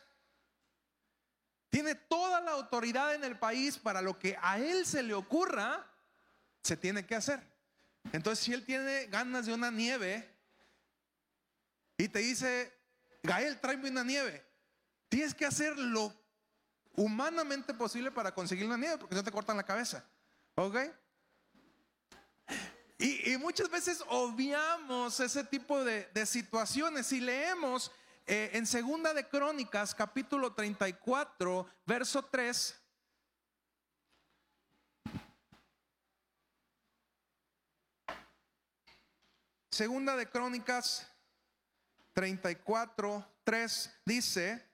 tiene 1.71 1.95
toda 1.95 2.41
la 2.41 2.53
autoridad 2.53 3.15
en 3.15 3.25
el 3.25 3.39
país 3.39 3.79
para 3.79 4.03
lo 4.03 4.19
que 4.19 4.37
a 4.41 4.59
él 4.59 4.87
se 4.87 5.03
le 5.03 5.15
ocurra, 5.15 5.87
se 6.63 6.77
tiene 6.77 7.07
que 7.07 7.15
hacer. 7.15 7.41
Entonces, 8.13 8.45
si 8.45 8.53
él 8.53 8.65
tiene 8.65 9.07
ganas 9.07 9.47
de 9.47 9.55
una 9.55 9.71
nieve 9.71 10.29
y 11.99 12.09
te 12.09 12.21
dice, 12.21 12.73
Gael, 13.23 13.61
tráeme 13.61 13.91
una 13.91 14.05
nieve, 14.05 14.45
tienes 15.09 15.35
que 15.35 15.47
hacer 15.47 15.77
lo 15.79 16.13
humanamente 16.95 17.75
posible 17.75 18.11
para 18.11 18.33
conseguir 18.35 18.67
la 18.67 18.77
nieve, 18.77 18.99
porque 18.99 19.15
no 19.15 19.25
te 19.25 19.31
cortan 19.31 19.57
la 19.57 19.65
cabeza. 19.65 20.05
¿Ok? 20.55 20.77
Y, 22.99 23.37
muchas 23.37 23.69
veces 23.69 24.03
obviamos 24.09 25.21
ese 25.21 25.45
tipo 25.45 25.85
de, 25.85 26.27
situaciones 26.27 27.13
y 27.13 27.21
leemos 27.21 27.93
eh, 28.27 28.51
en 28.55 28.67
Segunda 28.67 29.15
de 29.15 29.29
Crónicas, 29.29 29.95
capítulo 29.95 30.53
34, 30.53 31.67
verso 31.87 32.25
3. 32.25 32.83
Segunda 39.71 40.17
de 40.17 40.29
Crónicas 40.29 41.07
34, 42.15 43.25
3 43.45 44.01
dice, 44.05 44.67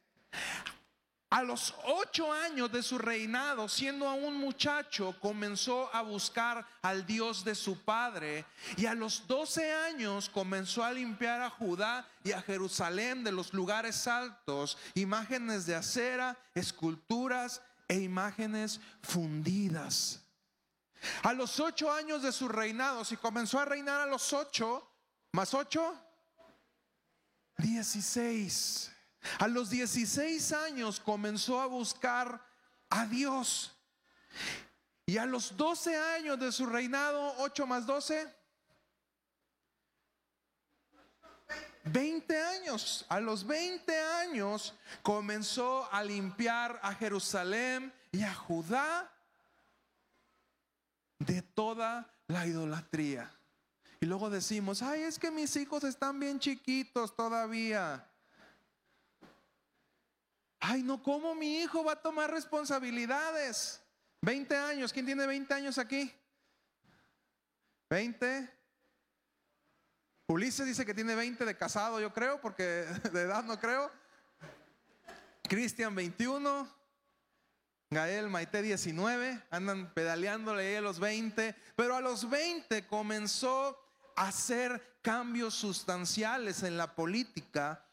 a 1.32 1.42
los 1.42 1.74
ocho 1.84 2.30
años 2.30 2.70
de 2.70 2.82
su 2.82 2.98
reinado, 2.98 3.66
siendo 3.66 4.06
aún 4.06 4.36
muchacho, 4.36 5.16
comenzó 5.18 5.88
a 5.94 6.02
buscar 6.02 6.66
al 6.82 7.06
Dios 7.06 7.42
de 7.42 7.54
su 7.54 7.78
padre. 7.78 8.44
Y 8.76 8.84
a 8.84 8.94
los 8.94 9.26
doce 9.26 9.72
años 9.72 10.28
comenzó 10.28 10.84
a 10.84 10.92
limpiar 10.92 11.40
a 11.40 11.48
Judá 11.48 12.06
y 12.22 12.32
a 12.32 12.42
Jerusalén 12.42 13.24
de 13.24 13.32
los 13.32 13.54
lugares 13.54 14.06
altos, 14.06 14.76
imágenes 14.92 15.64
de 15.64 15.74
acera, 15.74 16.36
esculturas 16.54 17.62
e 17.88 17.96
imágenes 17.96 18.78
fundidas. 19.02 20.20
A 21.22 21.32
los 21.32 21.58
ocho 21.60 21.90
años 21.90 22.22
de 22.22 22.32
su 22.32 22.46
reinado, 22.46 23.06
si 23.06 23.16
comenzó 23.16 23.58
a 23.58 23.64
reinar 23.64 24.02
a 24.02 24.06
los 24.06 24.34
ocho, 24.34 24.86
más 25.32 25.54
ocho, 25.54 25.98
dieciséis. 27.56 28.91
A 29.38 29.48
los 29.48 29.70
16 29.70 30.52
años 30.52 31.00
comenzó 31.00 31.60
a 31.60 31.66
buscar 31.66 32.44
a 32.90 33.06
Dios. 33.06 33.72
Y 35.06 35.18
a 35.18 35.26
los 35.26 35.56
12 35.56 35.96
años 35.96 36.38
de 36.38 36.52
su 36.52 36.66
reinado, 36.66 37.34
8 37.38 37.66
más 37.66 37.86
12, 37.86 38.32
20 41.84 42.42
años. 42.42 43.04
A 43.08 43.20
los 43.20 43.46
20 43.46 43.98
años 43.98 44.74
comenzó 45.02 45.92
a 45.92 46.02
limpiar 46.02 46.78
a 46.82 46.94
Jerusalén 46.94 47.92
y 48.12 48.22
a 48.22 48.34
Judá 48.34 49.10
de 51.18 51.42
toda 51.42 52.10
la 52.26 52.46
idolatría. 52.46 53.30
Y 54.00 54.06
luego 54.06 54.30
decimos, 54.30 54.82
ay, 54.82 55.02
es 55.02 55.18
que 55.18 55.30
mis 55.30 55.54
hijos 55.56 55.84
están 55.84 56.18
bien 56.18 56.38
chiquitos 56.40 57.14
todavía. 57.14 58.08
Ay, 60.64 60.84
no, 60.84 61.02
¿cómo 61.02 61.34
mi 61.34 61.58
hijo 61.58 61.82
va 61.82 61.94
a 61.94 62.00
tomar 62.00 62.30
responsabilidades? 62.30 63.82
20 64.20 64.56
años, 64.56 64.92
¿quién 64.92 65.04
tiene 65.04 65.26
20 65.26 65.52
años 65.52 65.76
aquí? 65.76 66.14
20. 67.90 68.48
Ulises 70.28 70.64
dice 70.64 70.86
que 70.86 70.94
tiene 70.94 71.16
20 71.16 71.44
de 71.44 71.56
casado, 71.56 72.00
yo 72.00 72.12
creo, 72.12 72.40
porque 72.40 72.62
de 73.12 73.22
edad 73.22 73.42
no 73.42 73.58
creo. 73.58 73.90
Cristian 75.42 75.96
21. 75.96 76.68
Gael 77.90 78.28
Maite 78.28 78.62
19. 78.62 79.42
Andan 79.50 79.92
pedaleándole 79.92 80.78
a 80.78 80.80
los 80.80 81.00
20. 81.00 81.56
Pero 81.74 81.96
a 81.96 82.00
los 82.00 82.30
20 82.30 82.86
comenzó 82.86 83.76
a 84.14 84.28
hacer 84.28 85.00
cambios 85.02 85.54
sustanciales 85.54 86.62
en 86.62 86.76
la 86.76 86.94
política 86.94 87.84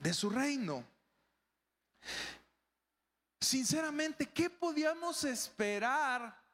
de 0.00 0.12
su 0.12 0.28
reino. 0.28 0.95
Sinceramente, 3.40 4.26
¿qué 4.26 4.50
podíamos 4.50 5.24
esperar 5.24 6.46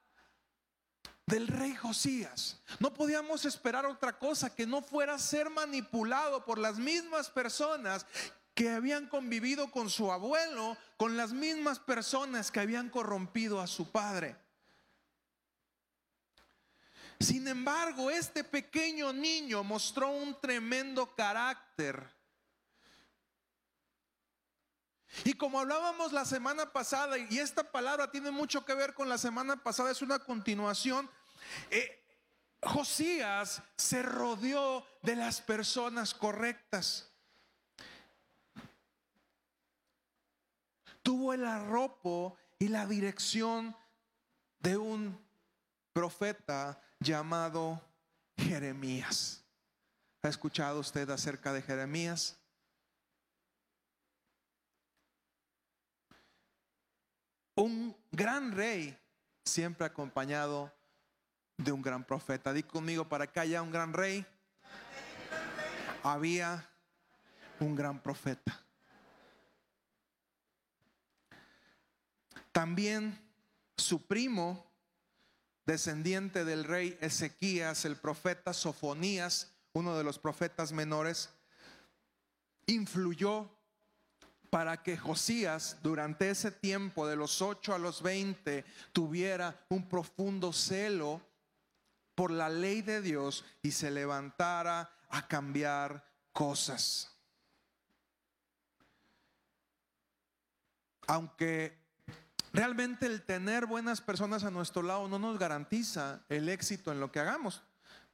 del 1.26 1.48
rey 1.48 1.74
Josías. 1.74 2.60
No 2.78 2.92
podíamos 2.92 3.44
esperar 3.44 3.86
otra 3.86 4.18
cosa 4.18 4.54
que 4.54 4.66
no 4.66 4.82
fuera 4.82 5.18
ser 5.18 5.50
manipulado 5.50 6.44
por 6.44 6.58
las 6.58 6.78
mismas 6.78 7.30
personas 7.30 8.06
que 8.54 8.68
habían 8.68 9.08
convivido 9.08 9.70
con 9.70 9.88
su 9.88 10.12
abuelo, 10.12 10.76
con 10.96 11.16
las 11.16 11.32
mismas 11.32 11.78
personas 11.78 12.50
que 12.50 12.60
habían 12.60 12.90
corrompido 12.90 13.60
a 13.60 13.66
su 13.66 13.90
padre. 13.90 14.36
Sin 17.18 17.46
embargo, 17.46 18.10
este 18.10 18.44
pequeño 18.44 19.12
niño 19.12 19.62
mostró 19.62 20.10
un 20.10 20.38
tremendo 20.40 21.14
carácter. 21.14 22.04
Y 25.24 25.34
como 25.34 25.60
hablábamos 25.60 26.12
la 26.12 26.24
semana 26.24 26.72
pasada, 26.72 27.18
y 27.18 27.38
esta 27.38 27.70
palabra 27.70 28.10
tiene 28.10 28.30
mucho 28.30 28.64
que 28.64 28.74
ver 28.74 28.94
con 28.94 29.08
la 29.08 29.18
semana 29.18 29.62
pasada, 29.62 29.90
es 29.90 30.02
una 30.02 30.18
continuación, 30.18 31.10
eh, 31.70 32.02
Josías 32.62 33.62
se 33.76 34.02
rodeó 34.02 34.86
de 35.02 35.16
las 35.16 35.40
personas 35.40 36.14
correctas. 36.14 37.10
Tuvo 41.02 41.32
el 41.32 41.44
arropo 41.44 42.36
y 42.58 42.68
la 42.68 42.86
dirección 42.86 43.76
de 44.60 44.76
un 44.76 45.20
profeta 45.92 46.80
llamado 47.00 47.82
Jeremías. 48.36 49.44
¿Ha 50.22 50.28
escuchado 50.28 50.78
usted 50.78 51.10
acerca 51.10 51.52
de 51.52 51.62
Jeremías? 51.62 52.41
Un 57.54 57.96
gran 58.10 58.52
rey 58.52 58.98
siempre 59.44 59.86
acompañado 59.86 60.72
de 61.56 61.72
un 61.72 61.82
gran 61.82 62.04
profeta. 62.04 62.52
Di 62.52 62.62
conmigo, 62.62 63.08
para 63.08 63.26
que 63.26 63.40
haya 63.40 63.62
un 63.62 63.70
gran 63.70 63.92
rey, 63.92 64.26
había 66.02 66.68
un 67.60 67.76
gran 67.76 68.02
profeta. 68.02 68.60
También 72.52 73.18
su 73.76 74.06
primo, 74.06 74.66
descendiente 75.64 76.44
del 76.44 76.64
rey 76.64 76.98
Ezequías, 77.00 77.84
el 77.84 77.96
profeta 77.96 78.52
Sofonías, 78.52 79.54
uno 79.72 79.96
de 79.96 80.04
los 80.04 80.18
profetas 80.18 80.72
menores, 80.72 81.30
influyó 82.66 83.50
para 84.52 84.82
que 84.82 84.98
Josías 84.98 85.78
durante 85.82 86.28
ese 86.28 86.52
tiempo 86.52 87.06
de 87.06 87.16
los 87.16 87.40
8 87.40 87.72
a 87.74 87.78
los 87.78 88.02
20 88.02 88.66
tuviera 88.92 89.64
un 89.70 89.88
profundo 89.88 90.52
celo 90.52 91.22
por 92.14 92.30
la 92.30 92.50
ley 92.50 92.82
de 92.82 93.00
Dios 93.00 93.46
y 93.62 93.70
se 93.70 93.90
levantara 93.90 94.94
a 95.08 95.26
cambiar 95.26 96.06
cosas. 96.34 97.16
Aunque 101.06 101.78
realmente 102.52 103.06
el 103.06 103.22
tener 103.22 103.64
buenas 103.64 104.02
personas 104.02 104.44
a 104.44 104.50
nuestro 104.50 104.82
lado 104.82 105.08
no 105.08 105.18
nos 105.18 105.38
garantiza 105.38 106.26
el 106.28 106.50
éxito 106.50 106.92
en 106.92 107.00
lo 107.00 107.10
que 107.10 107.20
hagamos. 107.20 107.62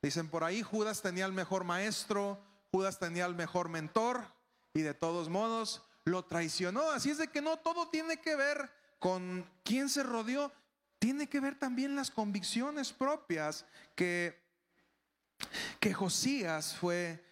Dicen 0.01 0.29
por 0.29 0.45
ahí, 0.45 0.63
Judas 0.63 1.03
tenía 1.03 1.27
el 1.27 1.33
mejor 1.33 1.65
maestro, 1.65 2.41
Judas 2.71 3.01
tenía 3.01 3.27
el 3.27 3.35
mejor 3.35 3.69
mentor 3.69 4.23
y 4.73 4.83
de 4.83 4.95
todos 4.95 5.29
modos 5.29 5.83
lo 6.09 6.25
traicionó. 6.25 6.91
Así 6.91 7.11
es 7.11 7.19
de 7.19 7.29
que 7.29 7.41
no 7.41 7.59
todo 7.59 7.89
tiene 7.89 8.19
que 8.19 8.35
ver 8.35 8.71
con 8.99 9.49
quién 9.63 9.89
se 9.89 10.03
rodeó, 10.03 10.53
tiene 10.99 11.29
que 11.29 11.41
ver 11.41 11.59
también 11.59 11.95
las 11.95 12.11
convicciones 12.11 12.93
propias 12.93 13.65
que, 13.95 14.43
que 15.79 15.95
Josías 15.95 16.75
fue, 16.75 17.25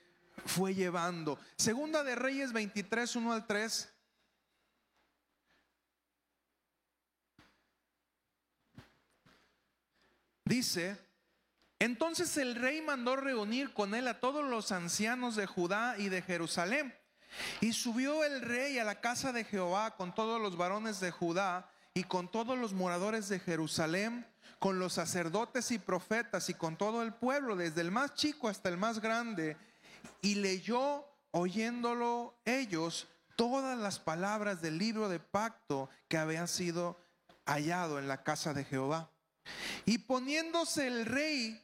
fue 0.44 0.74
llevando. 0.74 1.38
Segunda 1.56 2.04
de 2.04 2.14
Reyes 2.14 2.52
23, 2.52 3.16
1 3.16 3.32
al 3.32 3.46
3. 3.46 3.92
Dice, 10.44 10.96
entonces 11.80 12.36
el 12.36 12.54
rey 12.54 12.80
mandó 12.80 13.16
reunir 13.16 13.72
con 13.72 13.96
él 13.96 14.06
a 14.06 14.20
todos 14.20 14.44
los 14.48 14.70
ancianos 14.70 15.34
de 15.34 15.46
Judá 15.46 15.98
y 15.98 16.08
de 16.08 16.22
Jerusalén. 16.22 16.94
Y 17.60 17.72
subió 17.72 18.24
el 18.24 18.40
rey 18.40 18.78
a 18.78 18.84
la 18.84 19.00
casa 19.00 19.32
de 19.32 19.44
Jehová 19.44 19.96
con 19.96 20.14
todos 20.14 20.40
los 20.40 20.56
varones 20.56 21.00
de 21.00 21.10
Judá 21.10 21.70
y 21.94 22.04
con 22.04 22.30
todos 22.30 22.58
los 22.58 22.72
moradores 22.72 23.28
de 23.28 23.40
Jerusalén, 23.40 24.26
con 24.58 24.78
los 24.78 24.94
sacerdotes 24.94 25.70
y 25.70 25.78
profetas 25.78 26.48
y 26.50 26.54
con 26.54 26.76
todo 26.76 27.02
el 27.02 27.12
pueblo, 27.14 27.56
desde 27.56 27.80
el 27.80 27.90
más 27.90 28.14
chico 28.14 28.48
hasta 28.48 28.68
el 28.68 28.76
más 28.76 29.00
grande, 29.00 29.56
y 30.22 30.36
leyó, 30.36 31.06
oyéndolo 31.30 32.34
ellos, 32.44 33.08
todas 33.36 33.78
las 33.78 33.98
palabras 33.98 34.62
del 34.62 34.78
libro 34.78 35.08
de 35.08 35.20
pacto 35.20 35.88
que 36.08 36.18
había 36.18 36.46
sido 36.46 36.98
hallado 37.44 37.98
en 37.98 38.08
la 38.08 38.22
casa 38.22 38.54
de 38.54 38.64
Jehová. 38.64 39.10
Y 39.84 39.98
poniéndose 39.98 40.86
el 40.86 41.06
rey 41.06 41.62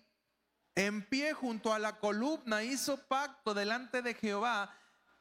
en 0.75 1.07
pie 1.07 1.33
junto 1.33 1.73
a 1.73 1.79
la 1.79 1.99
columna, 1.99 2.63
hizo 2.63 2.97
pacto 3.07 3.55
delante 3.55 4.03
de 4.03 4.15
Jehová 4.15 4.75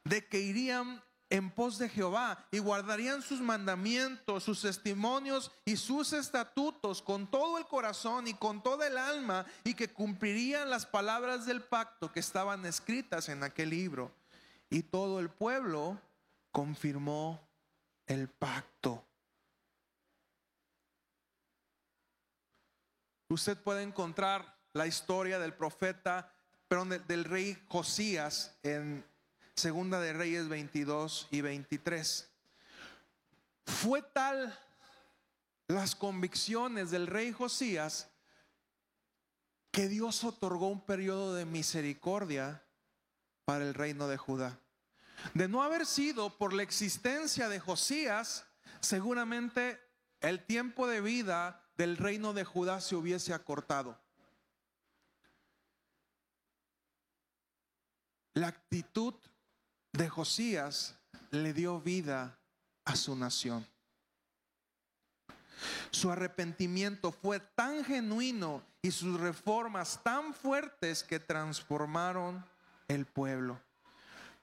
de 0.04 0.28
que 0.28 0.40
irían 0.40 1.04
en 1.32 1.50
pos 1.50 1.78
de 1.78 1.88
Jehová 1.88 2.46
y 2.52 2.60
guardarían 2.60 3.22
sus 3.22 3.40
mandamientos, 3.40 4.44
sus 4.44 4.62
testimonios 4.62 5.52
y 5.64 5.78
sus 5.78 6.12
estatutos 6.12 7.02
con 7.02 7.32
todo 7.32 7.58
el 7.58 7.66
corazón 7.66 8.28
y 8.28 8.34
con 8.34 8.62
toda 8.62 8.86
el 8.88 8.98
alma 8.98 9.46
y 9.64 9.74
que 9.74 9.88
cumplirían 9.88 10.70
las 10.70 10.86
palabras 10.86 11.46
del 11.46 11.62
pacto 11.62 12.12
que 12.12 12.20
estaban 12.20 12.66
escritas 12.66 13.30
en 13.30 13.44
aquel 13.44 13.70
libro. 13.70 14.12
Y 14.70 14.84
todo 14.84 15.20
el 15.20 15.30
pueblo 15.30 16.00
confirmó 16.52 17.40
el 18.08 18.28
pacto. 18.28 19.06
Usted 23.30 23.58
puede 23.58 23.84
encontrar 23.84 24.58
la 24.74 24.88
historia 24.88 25.40
del 25.40 25.54
profeta, 25.54 26.34
perdón, 26.68 27.02
del 27.08 27.24
rey 27.24 27.58
Josías 27.70 28.58
en 28.64 29.06
Segunda 29.62 30.00
de 30.00 30.12
Reyes 30.12 30.50
22 30.50 31.28
y 31.30 31.41
23. 31.41 32.28
Fue 33.67 34.02
tal 34.02 34.58
las 35.67 35.95
convicciones 35.95 36.89
del 36.89 37.06
rey 37.06 37.32
Josías 37.32 38.10
que 39.69 39.88
Dios 39.88 40.24
otorgó 40.24 40.69
un 40.69 40.84
periodo 40.84 41.36
de 41.36 41.45
misericordia 41.45 42.63
para 43.45 43.63
el 43.63 43.76
reino 43.76 44.08
de 44.08 44.17
Judá. 44.17 44.60
De 45.36 45.47
no 45.47 45.62
haber 45.62 45.86
sido 45.86 46.36
por 46.39 46.54
la 46.54 46.63
existencia 46.63 47.47
de 47.47 47.60
Josías, 47.60 48.47
seguramente 48.80 49.80
el 50.21 50.43
tiempo 50.43 50.88
de 50.88 51.02
vida 51.02 51.69
del 51.78 51.97
reino 51.97 52.34
de 52.34 52.45
Judá 52.45 52.82
se 52.82 52.95
hubiese 52.95 53.32
acortado. 53.32 53.95
La 58.34 58.47
actitud 58.47 59.13
de 59.93 60.10
Josías 60.10 60.95
le 61.32 61.54
dio 61.54 61.80
vida 61.80 62.38
a 62.86 62.95
su 62.95 63.15
nación. 63.15 63.65
Su 65.91 66.12
arrepentimiento 66.12 67.12
fue 67.12 67.39
tan 67.39 67.84
genuino 67.84 68.63
y 68.82 68.91
sus 68.91 69.19
reformas 69.19 69.99
tan 70.04 70.34
fuertes 70.34 71.04
que 71.04 71.19
transformaron 71.19 72.43
el 72.88 73.06
pueblo. 73.06 73.60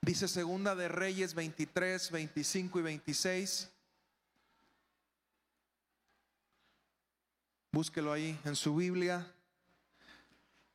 Dice 0.01 0.27
segunda 0.27 0.75
de 0.75 0.87
Reyes 0.87 1.33
23, 1.33 2.11
25 2.11 2.79
y 2.79 2.81
26. 2.81 3.69
Búsquelo 7.71 8.13
ahí 8.13 8.39
en 8.45 8.55
su 8.55 8.75
Biblia. 8.75 9.27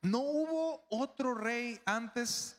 No 0.03 0.19
hubo 0.21 0.85
otro 0.91 1.35
rey 1.35 1.81
antes 1.87 2.57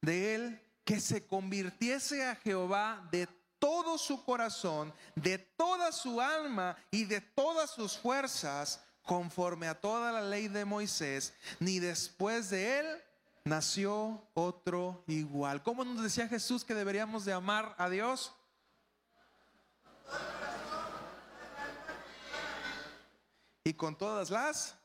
de 0.00 0.36
él 0.36 0.63
que 0.84 1.00
se 1.00 1.26
convirtiese 1.26 2.26
a 2.26 2.36
Jehová 2.36 3.08
de 3.10 3.26
todo 3.58 3.96
su 3.96 4.22
corazón, 4.24 4.92
de 5.14 5.38
toda 5.38 5.90
su 5.92 6.20
alma 6.20 6.76
y 6.90 7.04
de 7.04 7.20
todas 7.20 7.70
sus 7.70 7.96
fuerzas, 7.96 8.84
conforme 9.02 9.68
a 9.68 9.80
toda 9.80 10.12
la 10.12 10.22
ley 10.22 10.48
de 10.48 10.64
Moisés, 10.64 11.34
ni 11.60 11.78
después 11.78 12.50
de 12.50 12.80
él 12.80 13.02
nació 13.44 14.22
otro 14.34 15.04
igual. 15.06 15.62
¿Cómo 15.62 15.84
nos 15.84 16.02
decía 16.02 16.28
Jesús 16.28 16.64
que 16.64 16.74
deberíamos 16.74 17.24
de 17.24 17.32
amar 17.32 17.74
a 17.78 17.88
Dios? 17.88 18.34
Y 23.64 23.72
con 23.74 23.96
todas 23.96 24.30
las 24.30 24.76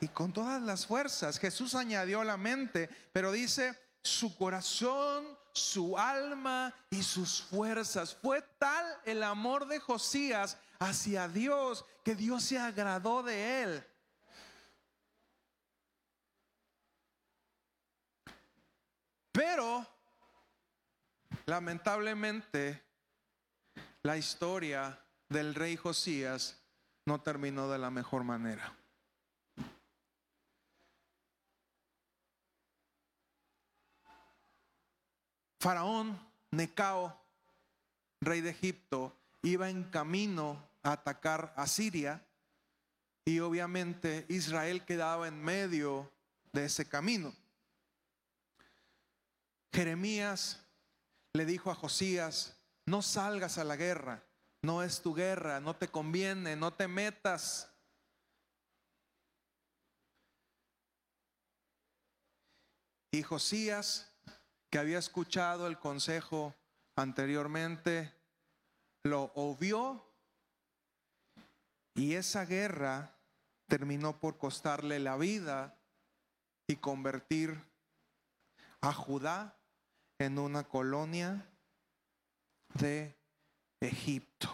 y 0.00 0.08
con 0.08 0.32
todas 0.32 0.60
las 0.62 0.86
fuerzas. 0.86 1.38
Jesús 1.38 1.74
añadió 1.74 2.22
la 2.22 2.36
mente, 2.36 2.88
pero 3.12 3.32
dice, 3.32 3.78
su 4.06 4.36
corazón, 4.36 5.26
su 5.52 5.98
alma 5.98 6.74
y 6.90 7.02
sus 7.02 7.42
fuerzas. 7.42 8.14
Fue 8.14 8.42
tal 8.58 8.86
el 9.04 9.22
amor 9.22 9.66
de 9.66 9.80
Josías 9.80 10.58
hacia 10.78 11.28
Dios 11.28 11.84
que 12.04 12.14
Dios 12.14 12.44
se 12.44 12.58
agradó 12.58 13.22
de 13.22 13.62
él. 13.62 13.86
Pero, 19.32 19.86
lamentablemente, 21.44 22.82
la 24.02 24.16
historia 24.16 24.98
del 25.28 25.54
rey 25.54 25.76
Josías 25.76 26.58
no 27.04 27.20
terminó 27.20 27.68
de 27.68 27.78
la 27.78 27.90
mejor 27.90 28.24
manera. 28.24 28.75
Faraón 35.66 36.16
Necao, 36.52 37.20
rey 38.20 38.40
de 38.40 38.50
Egipto, 38.50 39.18
iba 39.42 39.68
en 39.68 39.82
camino 39.90 40.64
a 40.84 40.92
atacar 40.92 41.52
a 41.56 41.66
Siria 41.66 42.24
y 43.24 43.40
obviamente 43.40 44.26
Israel 44.28 44.84
quedaba 44.84 45.26
en 45.26 45.42
medio 45.42 46.08
de 46.52 46.66
ese 46.66 46.88
camino. 46.88 47.34
Jeremías 49.72 50.64
le 51.32 51.44
dijo 51.44 51.72
a 51.72 51.74
Josías, 51.74 52.56
no 52.84 53.02
salgas 53.02 53.58
a 53.58 53.64
la 53.64 53.74
guerra, 53.74 54.22
no 54.62 54.84
es 54.84 55.02
tu 55.02 55.14
guerra, 55.14 55.58
no 55.58 55.74
te 55.74 55.88
conviene, 55.88 56.54
no 56.54 56.72
te 56.74 56.86
metas. 56.86 57.68
Y 63.10 63.24
Josías, 63.24 64.12
que 64.70 64.78
había 64.78 64.98
escuchado 64.98 65.66
el 65.66 65.78
consejo 65.78 66.54
anteriormente, 66.96 68.12
lo 69.04 69.30
obvió 69.34 70.04
y 71.94 72.14
esa 72.14 72.44
guerra 72.44 73.16
terminó 73.68 74.18
por 74.18 74.38
costarle 74.38 74.98
la 74.98 75.16
vida 75.16 75.78
y 76.66 76.76
convertir 76.76 77.58
a 78.80 78.92
Judá 78.92 79.56
en 80.18 80.38
una 80.38 80.64
colonia 80.64 81.46
de 82.74 83.16
Egipto. 83.80 84.48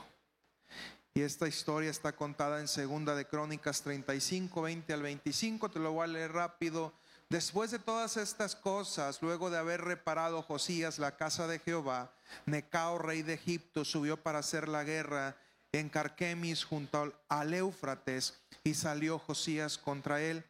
Y 1.14 1.20
esta 1.20 1.46
historia 1.46 1.90
está 1.90 2.16
contada 2.16 2.61
en 2.61 2.68
Segunda 2.68 3.14
de 3.14 3.27
Crónicas 3.27 3.83
35, 3.83 4.62
20 4.62 4.92
al 4.92 5.03
25. 5.03 5.70
Te 5.70 5.79
lo 5.79 5.92
voy 5.92 6.05
a 6.05 6.07
leer 6.07 6.33
rápido. 6.33 6.94
Después 7.32 7.70
de 7.70 7.78
todas 7.78 8.18
estas 8.18 8.54
cosas, 8.54 9.22
luego 9.22 9.48
de 9.48 9.56
haber 9.56 9.80
reparado 9.80 10.42
Josías 10.42 10.98
la 10.98 11.16
casa 11.16 11.46
de 11.46 11.60
Jehová, 11.60 12.12
Necao, 12.44 12.98
rey 12.98 13.22
de 13.22 13.32
Egipto, 13.32 13.86
subió 13.86 14.22
para 14.22 14.40
hacer 14.40 14.68
la 14.68 14.84
guerra 14.84 15.34
en 15.72 15.88
Carquemis 15.88 16.62
junto 16.62 17.10
al 17.30 17.54
Éufrates 17.54 18.38
y 18.62 18.74
salió 18.74 19.18
Josías 19.18 19.78
contra 19.78 20.20
él. 20.20 20.44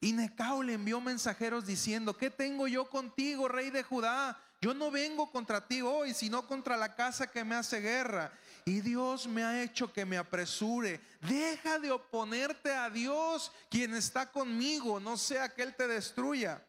Y 0.00 0.14
Necao 0.14 0.62
le 0.62 0.72
envió 0.72 0.98
mensajeros 0.98 1.66
diciendo, 1.66 2.16
¿qué 2.16 2.30
tengo 2.30 2.68
yo 2.68 2.88
contigo, 2.88 3.46
rey 3.46 3.68
de 3.68 3.82
Judá? 3.82 4.40
Yo 4.62 4.72
no 4.72 4.90
vengo 4.90 5.30
contra 5.30 5.68
ti 5.68 5.82
hoy, 5.82 6.14
sino 6.14 6.46
contra 6.46 6.78
la 6.78 6.94
casa 6.94 7.26
que 7.26 7.44
me 7.44 7.54
hace 7.54 7.82
guerra. 7.82 8.32
Y 8.64 8.80
Dios 8.80 9.26
me 9.26 9.44
ha 9.44 9.62
hecho 9.62 9.92
que 9.92 10.06
me 10.06 10.16
apresure. 10.16 11.00
Deja 11.20 11.78
de 11.78 11.90
oponerte 11.90 12.74
a 12.74 12.88
Dios, 12.88 13.52
quien 13.68 13.94
está 13.94 14.30
conmigo, 14.30 15.00
no 15.00 15.18
sea 15.18 15.50
que 15.50 15.62
Él 15.62 15.74
te 15.74 15.86
destruya. 15.86 16.66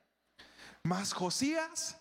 Mas 0.84 1.14
Josías 1.14 1.98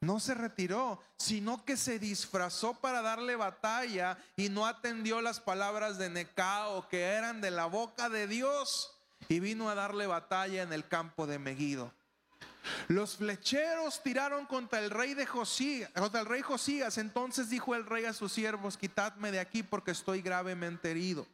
no 0.00 0.18
se 0.18 0.34
retiró, 0.34 1.00
sino 1.16 1.64
que 1.64 1.76
se 1.76 1.98
disfrazó 1.98 2.74
para 2.74 3.00
darle 3.00 3.36
batalla 3.36 4.18
y 4.36 4.48
no 4.48 4.66
atendió 4.66 5.20
las 5.20 5.40
palabras 5.40 5.98
de 5.98 6.10
Necao 6.10 6.88
que 6.88 7.02
eran 7.02 7.40
de 7.40 7.50
la 7.50 7.66
boca 7.66 8.08
de 8.08 8.26
Dios 8.26 8.96
y 9.28 9.40
vino 9.40 9.68
a 9.68 9.74
darle 9.74 10.06
batalla 10.06 10.62
en 10.62 10.72
el 10.72 10.88
campo 10.88 11.26
de 11.26 11.38
Megido. 11.38 11.92
Los 12.88 13.16
flecheros 13.16 14.02
tiraron 14.02 14.46
contra 14.46 14.80
el 14.80 14.90
rey 14.90 15.14
de 15.14 15.26
Josías, 15.26 15.90
contra 15.94 16.20
el 16.20 16.26
rey 16.26 16.42
Josías. 16.42 16.98
Entonces 16.98 17.50
dijo 17.50 17.74
el 17.74 17.86
rey 17.86 18.04
a 18.04 18.12
sus 18.12 18.32
siervos: 18.32 18.76
Quitadme 18.76 19.32
de 19.32 19.40
aquí 19.40 19.62
porque 19.62 19.90
estoy 19.90 20.22
gravemente 20.22 20.90
herido. 20.90 21.26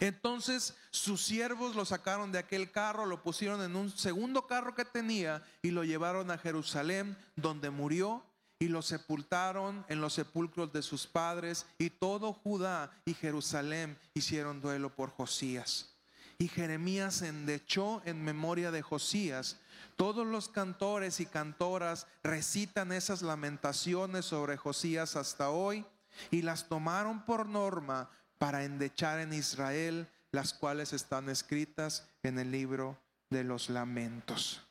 Entonces 0.00 0.76
sus 0.90 1.24
siervos 1.24 1.76
lo 1.76 1.84
sacaron 1.84 2.32
de 2.32 2.38
aquel 2.38 2.70
carro, 2.70 3.06
lo 3.06 3.22
pusieron 3.22 3.62
en 3.62 3.76
un 3.76 3.90
segundo 3.90 4.46
carro 4.46 4.74
que 4.74 4.84
tenía 4.84 5.42
y 5.62 5.70
lo 5.70 5.84
llevaron 5.84 6.30
a 6.30 6.38
Jerusalén, 6.38 7.16
donde 7.36 7.70
murió 7.70 8.24
y 8.58 8.68
lo 8.68 8.82
sepultaron 8.82 9.84
en 9.88 10.00
los 10.00 10.14
sepulcros 10.14 10.72
de 10.72 10.82
sus 10.82 11.06
padres 11.06 11.66
y 11.78 11.90
todo 11.90 12.32
Judá 12.32 12.90
y 13.04 13.14
Jerusalén 13.14 13.98
hicieron 14.14 14.60
duelo 14.60 14.94
por 14.94 15.10
Josías. 15.10 15.94
Y 16.38 16.46
Jeremías 16.46 17.22
endechó 17.22 18.00
en 18.04 18.22
memoria 18.22 18.70
de 18.70 18.80
Josías. 18.80 19.56
Todos 19.96 20.24
los 20.24 20.48
cantores 20.48 21.18
y 21.18 21.26
cantoras 21.26 22.06
recitan 22.22 22.92
esas 22.92 23.22
lamentaciones 23.22 24.24
sobre 24.24 24.56
Josías 24.56 25.16
hasta 25.16 25.50
hoy 25.50 25.84
y 26.30 26.42
las 26.42 26.68
tomaron 26.68 27.24
por 27.24 27.46
norma 27.46 28.08
para 28.38 28.64
endechar 28.64 29.18
en 29.18 29.32
Israel, 29.32 30.08
las 30.30 30.54
cuales 30.54 30.92
están 30.92 31.28
escritas 31.28 32.06
en 32.22 32.38
el 32.38 32.52
libro 32.52 32.96
de 33.30 33.42
los 33.42 33.68
lamentos. 33.68 34.62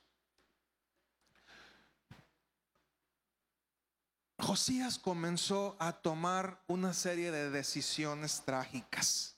Josías 4.39 4.97
comenzó 4.99 5.75
a 5.79 5.91
tomar 5.91 6.63
una 6.67 6.93
serie 6.93 7.31
de 7.31 7.49
decisiones 7.49 8.43
trágicas. 8.45 9.36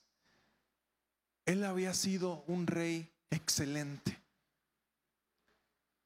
Él 1.46 1.64
había 1.64 1.94
sido 1.94 2.44
un 2.46 2.66
rey 2.66 3.12
excelente. 3.30 4.20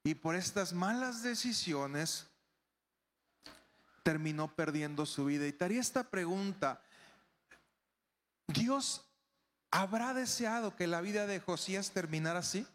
Y 0.04 0.14
por 0.14 0.36
estas 0.36 0.72
malas 0.72 1.22
decisiones 1.22 2.26
terminó 4.02 4.54
perdiendo 4.54 5.06
su 5.06 5.24
vida. 5.24 5.46
Y 5.46 5.52
te 5.52 5.64
haría 5.64 5.80
esta 5.80 6.10
pregunta, 6.10 6.82
Dios 8.46 9.04
habrá 9.70 10.12
deseado 10.12 10.76
que 10.76 10.86
la 10.86 11.00
vida 11.00 11.26
de 11.26 11.40
Josías 11.40 11.90
terminara 11.90 12.40
así. 12.40 12.66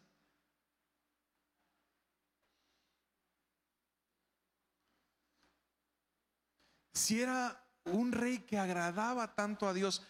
Si 6.92 7.22
era 7.22 7.64
un 7.84 8.12
rey 8.12 8.40
que 8.40 8.58
agradaba 8.58 9.34
tanto 9.34 9.68
a 9.68 9.72
Dios, 9.72 10.02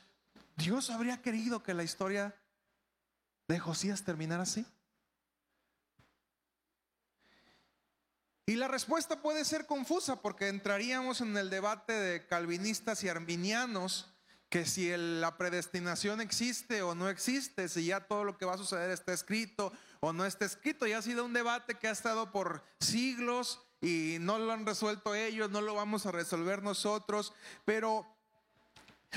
Dios 0.56 0.90
habría 0.90 1.22
querido 1.22 1.62
que 1.62 1.74
la 1.74 1.84
historia 1.84 2.34
de 3.52 3.60
Josías 3.60 4.02
terminara 4.02 4.44
así. 4.44 4.64
Y 8.46 8.56
la 8.56 8.68
respuesta 8.68 9.22
puede 9.22 9.44
ser 9.44 9.66
confusa 9.66 10.22
porque 10.22 10.48
entraríamos 10.48 11.20
en 11.20 11.36
el 11.36 11.50
debate 11.50 11.92
de 11.92 12.26
calvinistas 12.26 13.04
y 13.04 13.08
arminianos 13.08 14.12
que 14.48 14.66
si 14.66 14.90
la 14.96 15.38
predestinación 15.38 16.20
existe 16.20 16.82
o 16.82 16.96
no 16.96 17.08
existe, 17.08 17.68
si 17.68 17.86
ya 17.86 18.00
todo 18.00 18.24
lo 18.24 18.36
que 18.36 18.46
va 18.46 18.54
a 18.54 18.58
suceder 18.58 18.90
está 18.90 19.12
escrito 19.12 19.72
o 20.00 20.12
no 20.12 20.26
está 20.26 20.44
escrito. 20.44 20.86
Ya 20.86 20.98
ha 20.98 21.02
sido 21.02 21.24
un 21.24 21.32
debate 21.32 21.76
que 21.76 21.86
ha 21.86 21.92
estado 21.92 22.32
por 22.32 22.64
siglos 22.80 23.62
y 23.80 24.16
no 24.20 24.38
lo 24.38 24.52
han 24.52 24.66
resuelto 24.66 25.14
ellos, 25.14 25.50
no 25.50 25.60
lo 25.60 25.74
vamos 25.74 26.06
a 26.06 26.12
resolver 26.12 26.62
nosotros, 26.62 27.32
pero 27.64 28.04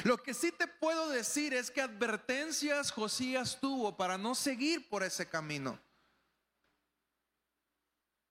lo 0.03 0.17
que 0.17 0.33
sí 0.33 0.51
te 0.51 0.67
puedo 0.67 1.09
decir 1.09 1.53
es 1.53 1.69
que 1.69 1.81
advertencias 1.81 2.91
Josías 2.91 3.59
tuvo 3.61 3.95
para 3.95 4.17
no 4.17 4.33
seguir 4.33 4.89
por 4.89 5.03
ese 5.03 5.27
camino. 5.29 5.79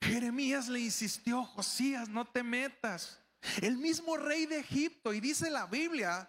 Jeremías 0.03 0.69
le 0.69 0.81
insistió, 0.81 1.45
Josías, 1.45 2.09
no 2.09 2.25
te 2.25 2.43
metas. 2.43 3.21
El 3.61 3.79
mismo 3.79 4.17
rey 4.17 4.47
de 4.47 4.59
Egipto, 4.59 5.15
y 5.15 5.21
dice 5.21 5.51
la 5.51 5.67
Biblia, 5.67 6.29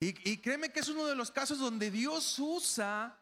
y, 0.00 0.38
créeme 0.38 0.72
que 0.72 0.80
es 0.80 0.88
uno 0.88 1.06
de 1.06 1.14
los 1.14 1.30
casos 1.30 1.58
donde 1.58 1.90
Dios 1.90 2.38
usa 2.38 3.16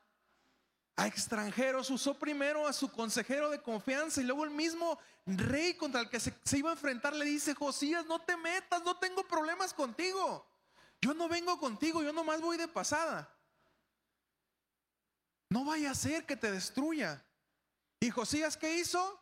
a 0.96 1.06
extranjeros, 1.06 1.90
usó 1.90 2.18
primero 2.18 2.66
a 2.66 2.72
su 2.72 2.90
consejero 2.90 3.50
de 3.50 3.60
confianza 3.60 4.20
y 4.20 4.24
luego 4.24 4.44
el 4.44 4.50
mismo 4.50 4.98
rey 5.26 5.74
contra 5.74 6.00
el 6.00 6.08
que 6.08 6.20
se, 6.20 6.32
se, 6.44 6.58
iba 6.58 6.70
a 6.70 6.74
enfrentar 6.74 7.14
le 7.14 7.24
dice, 7.24 7.54
Josías, 7.54 8.06
no 8.06 8.20
te 8.20 8.36
metas, 8.36 8.82
no 8.84 8.96
tengo 8.96 9.26
problemas 9.26 9.74
contigo. 9.74 10.46
Yo 11.00 11.14
no 11.14 11.28
vengo 11.28 11.58
contigo, 11.58 12.02
yo 12.02 12.12
nomás 12.12 12.40
voy 12.40 12.56
de 12.56 12.68
pasada. 12.68 13.32
No 15.48 15.64
vaya 15.64 15.90
a 15.90 15.94
ser 15.94 16.26
que 16.26 16.36
te 16.36 16.50
destruya. 16.50 17.22
¿Y 18.00 18.10
Josías 18.10 18.56
qué 18.56 18.78
hizo? 18.78 19.20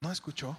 No 0.00 0.12
escuchó. 0.12 0.56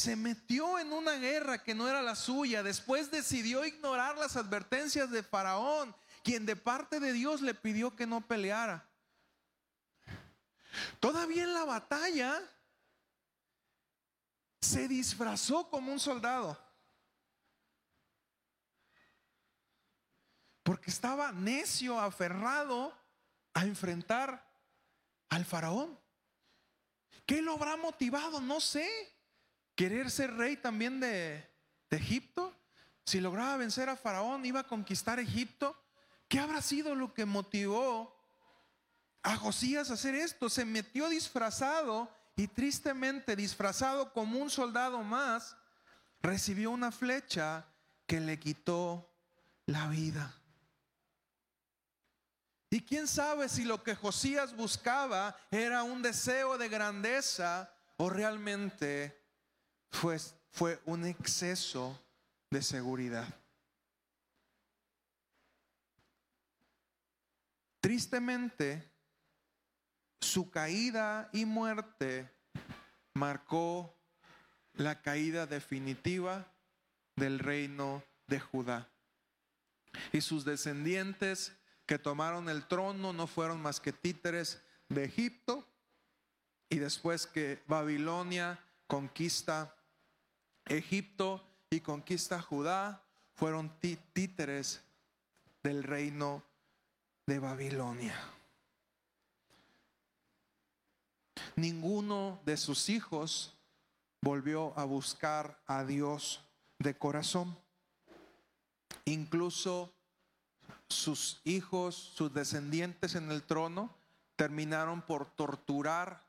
se 0.00 0.16
metió 0.16 0.78
en 0.78 0.92
una 0.92 1.12
guerra 1.12 1.62
que 1.62 1.74
no 1.74 1.88
era 1.88 2.00
la 2.00 2.16
suya. 2.16 2.62
Después 2.62 3.10
decidió 3.10 3.64
ignorar 3.66 4.16
las 4.16 4.36
advertencias 4.36 5.10
de 5.10 5.22
Faraón, 5.22 5.94
quien 6.24 6.46
de 6.46 6.56
parte 6.56 7.00
de 7.00 7.12
Dios 7.12 7.42
le 7.42 7.54
pidió 7.54 7.94
que 7.94 8.06
no 8.06 8.26
peleara. 8.26 8.88
Todavía 11.00 11.44
en 11.44 11.52
la 11.52 11.64
batalla 11.64 12.40
se 14.60 14.88
disfrazó 14.88 15.68
como 15.68 15.92
un 15.92 15.98
soldado. 15.98 16.58
Porque 20.62 20.90
estaba 20.90 21.32
necio, 21.32 21.98
aferrado 21.98 22.96
a 23.54 23.64
enfrentar 23.64 24.46
al 25.30 25.44
faraón. 25.44 25.98
¿Qué 27.26 27.42
lo 27.42 27.54
habrá 27.54 27.76
motivado? 27.76 28.40
No 28.40 28.60
sé. 28.60 28.88
¿Querer 29.74 30.10
ser 30.10 30.34
rey 30.34 30.56
también 30.56 31.00
de, 31.00 31.48
Egipto? 31.90 32.54
Si 33.04 33.20
lograba 33.20 33.56
vencer 33.56 33.88
a 33.88 33.96
Faraón, 33.96 34.44
iba 34.44 34.60
a 34.60 34.66
conquistar 34.66 35.18
Egipto. 35.18 35.76
¿Qué 36.28 36.38
habrá 36.38 36.60
sido 36.60 36.94
lo 36.94 37.14
que 37.14 37.24
motivó 37.24 38.16
a 39.22 39.36
Josías 39.36 39.90
a 39.90 39.94
hacer 39.94 40.14
esto? 40.14 40.50
Se 40.50 40.64
metió 40.64 41.08
disfrazado 41.08 42.12
y 42.36 42.48
tristemente 42.48 43.36
disfrazado 43.36 44.12
como 44.12 44.38
un 44.38 44.50
soldado 44.50 45.02
más, 45.02 45.56
recibió 46.22 46.70
una 46.70 46.92
flecha 46.92 47.66
que 48.06 48.20
le 48.20 48.38
quitó 48.38 49.10
la 49.66 49.88
vida. 49.88 50.34
Y 52.70 52.82
quién 52.82 53.08
sabe 53.08 53.48
si 53.48 53.64
lo 53.64 53.82
que 53.82 53.96
Josías 53.96 54.54
buscaba 54.54 55.36
era 55.50 55.82
un 55.82 56.02
deseo 56.02 56.56
de 56.56 56.68
grandeza 56.68 57.72
o 57.96 58.08
realmente 58.08 59.20
fue, 59.90 60.18
fue 60.50 60.80
un 60.86 61.04
exceso 61.04 62.00
de 62.48 62.62
seguridad. 62.62 63.26
Tristemente, 67.80 68.89
su 70.20 70.50
caída 70.50 71.28
y 71.32 71.44
muerte 71.44 72.30
marcó 73.14 73.94
la 74.74 75.02
caída 75.02 75.46
definitiva 75.46 76.52
del 77.16 77.38
reino 77.38 78.02
de 78.26 78.40
Judá. 78.40 78.88
Y 80.12 80.20
sus 80.20 80.44
descendientes 80.44 81.56
que 81.86 81.98
tomaron 81.98 82.48
el 82.48 82.66
trono 82.66 83.12
no 83.12 83.26
fueron 83.26 83.60
más 83.60 83.80
que 83.80 83.92
títeres 83.92 84.62
de 84.88 85.04
Egipto. 85.04 85.66
Y 86.68 86.78
después 86.78 87.26
que 87.26 87.62
Babilonia 87.66 88.60
conquista 88.86 89.74
Egipto, 90.66 91.44
y 91.70 91.80
conquista 91.80 92.40
Judá 92.42 93.04
fueron 93.34 93.72
títeres 94.12 94.82
del 95.62 95.84
reino 95.84 96.42
de 97.26 97.38
Babilonia. 97.38 98.14
Ninguno 101.56 102.40
de 102.44 102.56
sus 102.56 102.88
hijos 102.88 103.54
volvió 104.20 104.78
a 104.78 104.84
buscar 104.84 105.60
a 105.66 105.84
Dios 105.84 106.44
de 106.78 106.96
corazón. 106.96 107.56
Incluso 109.04 109.92
sus 110.88 111.40
hijos, 111.44 111.94
sus 111.94 112.32
descendientes 112.32 113.14
en 113.14 113.30
el 113.30 113.42
trono, 113.42 113.94
terminaron 114.36 115.02
por 115.02 115.26
torturar 115.26 116.24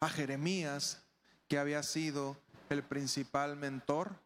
a 0.00 0.08
Jeremías, 0.08 1.02
que 1.48 1.58
había 1.58 1.82
sido 1.82 2.36
el 2.70 2.82
principal 2.82 3.56
mentor 3.56 4.18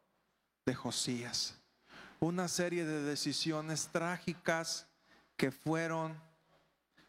de 0.65 0.75
Josías. 0.75 1.55
Una 2.21 2.49
serie 2.49 2.85
de 2.85 3.03
decisiones 3.03 3.89
trágicas 3.89 4.87
que 5.37 5.51
fueron 5.51 6.19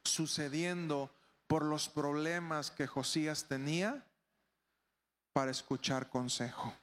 sucediendo 0.04 1.12
por 1.48 1.64
los 1.64 1.90
problemas 1.90 2.72
que 2.72 2.88
Josías 2.88 3.48
tenía 3.48 4.06
para 5.34 5.52
escuchar 5.52 6.10
consejo. 6.10 6.74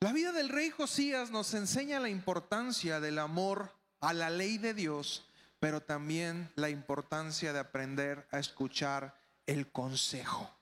La 0.00 0.12
vida 0.12 0.32
del 0.32 0.48
rey 0.48 0.70
Josías 0.70 1.30
nos 1.30 1.54
enseña 1.54 1.98
la 2.00 2.08
importancia 2.08 3.00
del 3.00 3.18
amor 3.18 3.74
a 4.00 4.12
la 4.12 4.30
ley 4.30 4.58
de 4.58 4.74
Dios, 4.74 5.28
pero 5.58 5.82
también 5.82 6.52
la 6.54 6.68
importancia 6.68 7.52
de 7.52 7.58
aprender 7.58 8.28
a 8.30 8.38
escuchar 8.38 9.18
el 9.46 9.70
consejo 9.70 10.56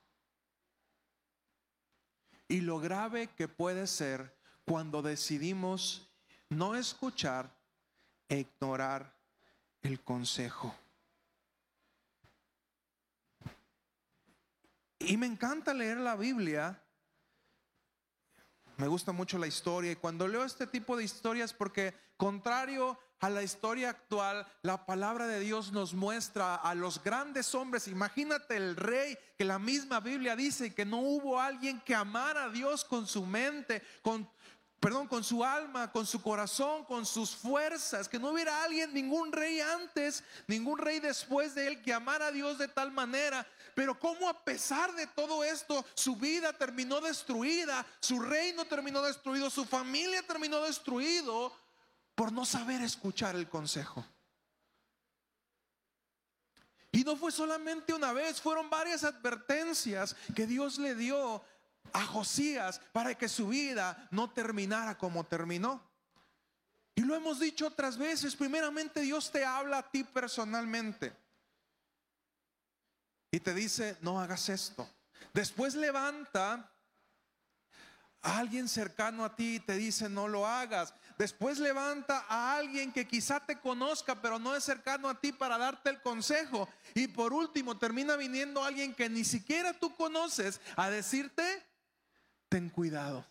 y 2.49 2.61
lo 2.61 2.79
grave 2.79 3.29
que 3.29 3.49
puede 3.49 3.87
ser 3.87 4.37
cuando 4.65 5.03
decidimos 5.03 6.09
no 6.49 6.75
escuchar 6.75 7.51
e 8.29 8.39
ignorar 8.39 9.15
el 9.83 10.01
consejo. 10.03 10.75
Y 14.99 15.17
me 15.17 15.27
encanta 15.27 15.75
leer 15.75 15.99
la 15.99 16.17
Biblia. 16.17 16.81
Me 18.77 18.87
gusta 18.89 19.13
mucho 19.13 19.39
la 19.39 19.47
historia 19.47 19.93
y 19.93 19.97
cuando 19.97 20.27
leo 20.27 20.45
este 20.45 20.67
tipo 20.67 20.97
de 20.97 21.05
historias 21.05 21.53
porque 21.53 21.95
contrario 22.17 22.99
a 23.21 23.31
la 23.31 23.43
historia 23.43 23.91
actual, 23.91 24.47
la 24.63 24.85
palabra 24.85 25.27
de 25.27 25.41
Dios 25.41 25.73
nos 25.73 25.95
muestra 25.95 26.57
a 26.57 26.75
los 26.75 27.03
grandes 27.03 27.55
hombres. 27.55 27.89
Imagínate 27.89 28.57
el 28.57 28.77
rey 28.77 29.17
que 29.39 29.45
la 29.45 29.59
misma 29.59 30.01
Biblia 30.01 30.37
dice 30.37 30.75
que 30.75 30.85
no 30.85 30.99
hubo 30.99 31.41
alguien 31.41 31.81
que 31.81 31.95
amara 31.95 32.45
a 32.45 32.49
Dios 32.51 32.85
con 32.85 33.07
su 33.07 33.25
mente, 33.25 33.83
con 34.03 34.29
perdón, 34.85 35.09
con 35.09 35.25
su 35.25 35.43
alma, 35.43 35.91
con 35.91 36.05
su 36.05 36.21
corazón, 36.21 36.85
con 36.85 37.07
sus 37.07 37.35
fuerzas, 37.35 38.07
que 38.07 38.19
no 38.19 38.29
hubiera 38.29 38.65
alguien, 38.65 38.93
ningún 38.93 39.33
rey 39.33 39.59
antes, 39.59 40.23
ningún 40.47 40.77
rey 40.77 41.01
después 41.01 41.55
de 41.55 41.69
él 41.69 41.81
que 41.81 41.95
amara 41.95 42.27
a 42.27 42.31
Dios 42.31 42.59
de 42.59 42.69
tal 42.69 42.93
manera. 42.93 43.47
Pero 43.75 43.99
como 43.99 44.29
a 44.29 44.45
pesar 44.45 44.95
de 44.95 45.07
todo 45.07 45.43
esto, 45.43 45.87
su 45.95 46.17
vida 46.17 46.53
terminó 46.53 47.01
destruida, 47.01 47.87
su 47.99 48.21
reino 48.21 48.67
terminó 48.67 49.01
destruido, 49.01 49.49
su 49.49 49.65
familia 49.65 50.23
terminó 50.27 50.61
destruido 50.61 51.51
por 52.15 52.31
no 52.31 52.45
saber 52.45 52.83
escuchar 52.83 53.37
el 53.37 53.49
consejo. 53.49 54.05
Y 56.93 57.05
no 57.05 57.17
fue 57.17 57.33
solamente 57.33 57.95
una 57.95 58.13
vez, 58.13 58.39
fueron 58.39 58.69
varias 58.69 59.03
advertencias 59.03 60.15
que 60.37 60.47
Dios 60.47 60.79
le 60.79 60.95
dio 60.95 61.43
a 61.95 62.05
Josías 62.05 62.81
para 62.93 63.15
que 63.15 63.29
su 63.29 63.49
vida 63.49 64.09
no 64.11 64.29
terminara 64.29 64.99
como 64.99 65.25
terminó. 65.25 65.81
Y 66.97 67.03
lo 67.03 67.15
hemos 67.15 67.41
dicho 67.41 67.69
otras 67.69 67.97
veces, 67.97 68.37
primeramente 68.37 69.01
Dios 69.01 69.31
te 69.33 69.45
habla 69.45 69.79
a 69.79 69.91
ti 69.91 70.05
personalmente. 70.05 71.17
Y 73.31 73.41
te 73.41 73.55
dice, 73.55 73.97
no 74.01 74.21
hagas 74.21 74.49
esto. 74.49 74.89
Después 75.33 75.75
levanta 75.75 76.71
a 78.23 78.39
alguien 78.39 78.69
cercano 78.69 79.25
a 79.25 79.35
ti 79.35 79.57
y 79.57 79.61
te 79.61 79.77
dice, 79.77 80.09
no 80.09 80.29
lo 80.29 80.47
hagas. 80.47 80.95
Después 81.19 81.59
levanta 81.59 82.25
a 82.29 82.57
alguien 82.57 82.93
que 82.93 83.07
quizá 83.07 83.39
te 83.39 83.59
conozca, 83.59 84.21
pero 84.21 84.39
no 84.39 84.55
es 84.55 84.65
cercano 84.65 85.09
a 85.09 85.21
ti 85.21 85.33
para 85.33 85.59
darte 85.59 85.91
el 85.91 86.01
consejo. 86.01 86.69
Y 86.95 87.09
por 87.09 87.33
último, 87.33 87.77
termina 87.77 88.17
viniendo 88.17 88.65
alguien 88.65 88.95
que 88.95 89.09
ni 89.09 89.25
siquiera 89.25 89.73
tú 89.73 89.95
conoces 89.97 90.61
a 90.77 90.91
decirte, 90.91 91.64
ten 92.55 92.71
cuidado. 92.71 93.27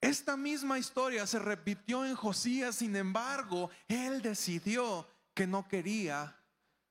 Esta 0.00 0.36
misma 0.36 0.76
historia 0.76 1.24
se 1.24 1.38
repitió 1.38 2.04
en 2.04 2.16
Josías, 2.16 2.74
sin 2.74 2.96
embargo, 2.96 3.70
él 3.86 4.20
decidió 4.20 5.08
que 5.32 5.46
no 5.46 5.68
quería 5.68 6.36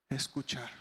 escuchar. 0.07 0.71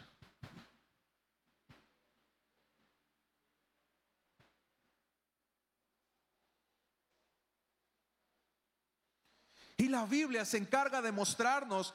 Y 9.79 9.88
la 9.88 10.07
Biblia 10.07 10.45
se 10.45 10.59
encarga 10.59 11.03
de 11.03 11.11
mostrarnos 11.11 11.92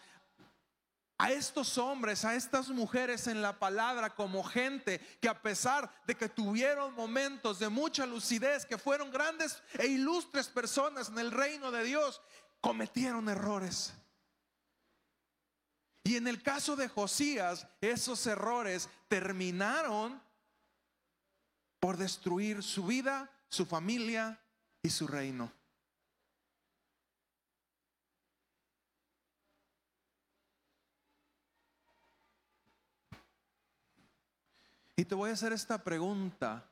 a 1.21 1.31
estos 1.31 1.77
hombres, 1.77 2.25
a 2.25 2.33
estas 2.33 2.69
mujeres 2.69 3.27
en 3.27 3.43
la 3.43 3.59
palabra 3.59 4.15
como 4.15 4.43
gente 4.43 4.97
que 5.21 5.29
a 5.29 5.39
pesar 5.39 5.93
de 6.07 6.15
que 6.15 6.27
tuvieron 6.27 6.95
momentos 6.95 7.59
de 7.59 7.69
mucha 7.69 8.07
lucidez, 8.07 8.65
que 8.65 8.79
fueron 8.79 9.11
grandes 9.11 9.61
e 9.77 9.85
ilustres 9.85 10.47
personas 10.47 11.09
en 11.09 11.19
el 11.19 11.29
reino 11.29 11.69
de 11.69 11.83
Dios, 11.83 12.23
cometieron 12.59 13.29
errores. 13.29 13.93
Y 16.03 16.15
en 16.15 16.27
el 16.27 16.41
caso 16.41 16.75
de 16.75 16.87
Josías, 16.87 17.67
esos 17.81 18.25
errores 18.25 18.89
terminaron 19.07 20.19
por 21.79 21.97
destruir 21.97 22.63
su 22.63 22.87
vida, 22.87 23.29
su 23.47 23.67
familia 23.67 24.41
y 24.81 24.89
su 24.89 25.07
reino. 25.07 25.51
Y 34.95 35.05
te 35.05 35.15
voy 35.15 35.29
a 35.29 35.33
hacer 35.33 35.53
esta 35.53 35.83
pregunta. 35.83 36.63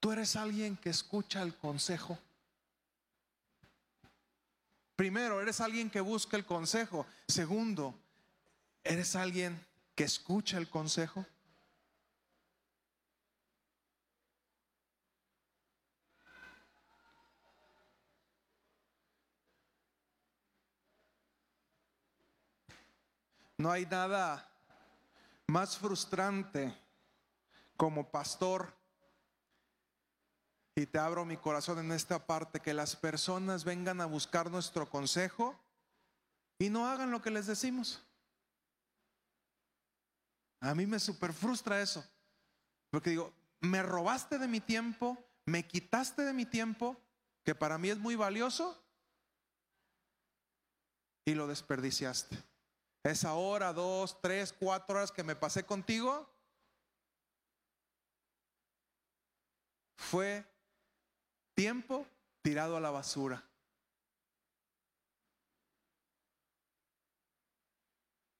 ¿Tú 0.00 0.10
eres 0.10 0.36
alguien 0.36 0.76
que 0.76 0.90
escucha 0.90 1.42
el 1.42 1.54
consejo? 1.56 2.18
Primero, 4.96 5.40
eres 5.40 5.60
alguien 5.60 5.90
que 5.90 6.00
busca 6.00 6.36
el 6.36 6.44
consejo. 6.44 7.06
Segundo, 7.28 7.94
eres 8.84 9.16
alguien 9.16 9.64
que 9.94 10.04
escucha 10.04 10.58
el 10.58 10.68
consejo. 10.68 11.24
No 23.58 23.70
hay 23.70 23.86
nada 23.86 24.51
más 25.48 25.76
frustrante 25.76 26.76
como 27.76 28.10
pastor, 28.10 28.72
y 30.74 30.86
te 30.86 30.98
abro 30.98 31.24
mi 31.24 31.36
corazón 31.36 31.78
en 31.80 31.92
esta 31.92 32.26
parte, 32.26 32.60
que 32.60 32.72
las 32.72 32.96
personas 32.96 33.64
vengan 33.64 34.00
a 34.00 34.06
buscar 34.06 34.50
nuestro 34.50 34.88
consejo 34.88 35.58
y 36.58 36.70
no 36.70 36.86
hagan 36.86 37.10
lo 37.10 37.20
que 37.20 37.30
les 37.30 37.46
decimos. 37.46 38.02
A 40.60 40.74
mí 40.74 40.86
me 40.86 40.98
super 40.98 41.32
frustra 41.32 41.82
eso, 41.82 42.04
porque 42.90 43.10
digo, 43.10 43.32
me 43.60 43.82
robaste 43.82 44.38
de 44.38 44.48
mi 44.48 44.60
tiempo, 44.60 45.18
me 45.44 45.66
quitaste 45.66 46.22
de 46.22 46.32
mi 46.32 46.46
tiempo, 46.46 46.96
que 47.44 47.54
para 47.54 47.76
mí 47.76 47.90
es 47.90 47.98
muy 47.98 48.14
valioso, 48.14 48.80
y 51.24 51.34
lo 51.34 51.46
desperdiciaste. 51.46 52.51
Esa 53.04 53.34
hora, 53.34 53.72
dos, 53.72 54.20
tres, 54.20 54.52
cuatro 54.52 54.96
horas 54.96 55.10
que 55.10 55.24
me 55.24 55.34
pasé 55.34 55.64
contigo, 55.64 56.28
fue 59.96 60.44
tiempo 61.54 62.06
tirado 62.42 62.76
a 62.76 62.80
la 62.80 62.90
basura. 62.90 63.42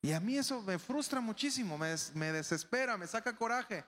Y 0.05 0.12
a 0.12 0.20
mí 0.20 0.37
eso 0.37 0.61
me 0.62 0.79
frustra 0.81 1.20
muchísimo, 1.20 1.79
me, 1.79 2.33
desespera, 2.33 2.96
me 2.96 3.07
saca 3.07 3.37
coraje. 3.37 3.85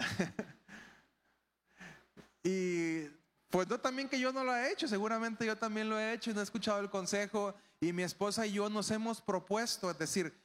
y 2.42 3.06
pues 3.54 3.68
no 3.68 3.78
también 3.78 4.08
que 4.08 4.18
yo 4.18 4.32
no 4.32 4.42
lo 4.42 4.52
he 4.52 4.72
hecho, 4.72 4.88
seguramente 4.88 5.46
yo 5.46 5.56
también 5.56 5.88
lo 5.88 5.96
he 5.96 6.12
hecho 6.12 6.28
y 6.28 6.34
no 6.34 6.40
he 6.40 6.42
escuchado 6.42 6.80
el 6.80 6.90
consejo 6.90 7.54
y 7.80 7.92
mi 7.92 8.02
esposa 8.02 8.44
y 8.44 8.54
yo 8.54 8.68
nos 8.68 8.90
hemos 8.90 9.20
propuesto, 9.20 9.92
es 9.92 9.96
decir, 9.96 10.36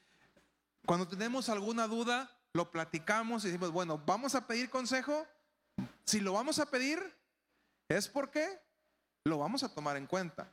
cuando 0.86 1.08
tenemos 1.08 1.50
alguna 1.50 1.88
duda, 1.88 2.30
lo 2.54 2.70
platicamos 2.70 3.44
y 3.44 3.48
decimos, 3.48 3.72
bueno, 3.72 4.00
vamos 4.06 4.36
a 4.36 4.46
pedir 4.46 4.70
consejo. 4.70 5.26
Si 6.06 6.20
lo 6.20 6.34
vamos 6.34 6.60
a 6.60 6.68
pedir, 6.68 7.02
es 7.88 8.08
porque 8.08 8.62
lo 9.24 9.40
vamos 9.40 9.64
a 9.64 9.74
tomar 9.74 9.98
en 9.98 10.06
cuenta. 10.06 10.48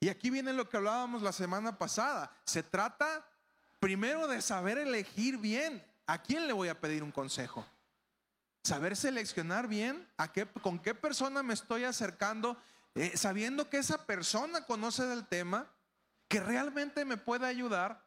Y 0.00 0.08
aquí 0.08 0.30
viene 0.30 0.52
lo 0.52 0.68
que 0.68 0.78
hablábamos 0.78 1.22
la 1.22 1.30
semana 1.30 1.78
pasada. 1.78 2.28
Se 2.44 2.64
trata 2.64 3.24
primero 3.78 4.26
de 4.26 4.42
saber 4.42 4.78
elegir 4.78 5.38
bien 5.38 5.80
a 6.08 6.20
quién 6.20 6.48
le 6.48 6.52
voy 6.52 6.66
a 6.66 6.80
pedir 6.80 7.04
un 7.04 7.12
consejo. 7.12 7.64
Saber 8.70 8.94
seleccionar 8.94 9.66
bien 9.66 10.06
a 10.16 10.30
qué, 10.30 10.46
con 10.46 10.78
qué 10.78 10.94
persona 10.94 11.42
me 11.42 11.54
estoy 11.54 11.82
acercando, 11.82 12.56
eh, 12.94 13.16
sabiendo 13.16 13.68
que 13.68 13.78
esa 13.78 14.06
persona 14.06 14.64
conoce 14.64 15.04
del 15.06 15.26
tema, 15.26 15.66
que 16.28 16.38
realmente 16.38 17.04
me 17.04 17.16
puede 17.16 17.48
ayudar 17.48 18.00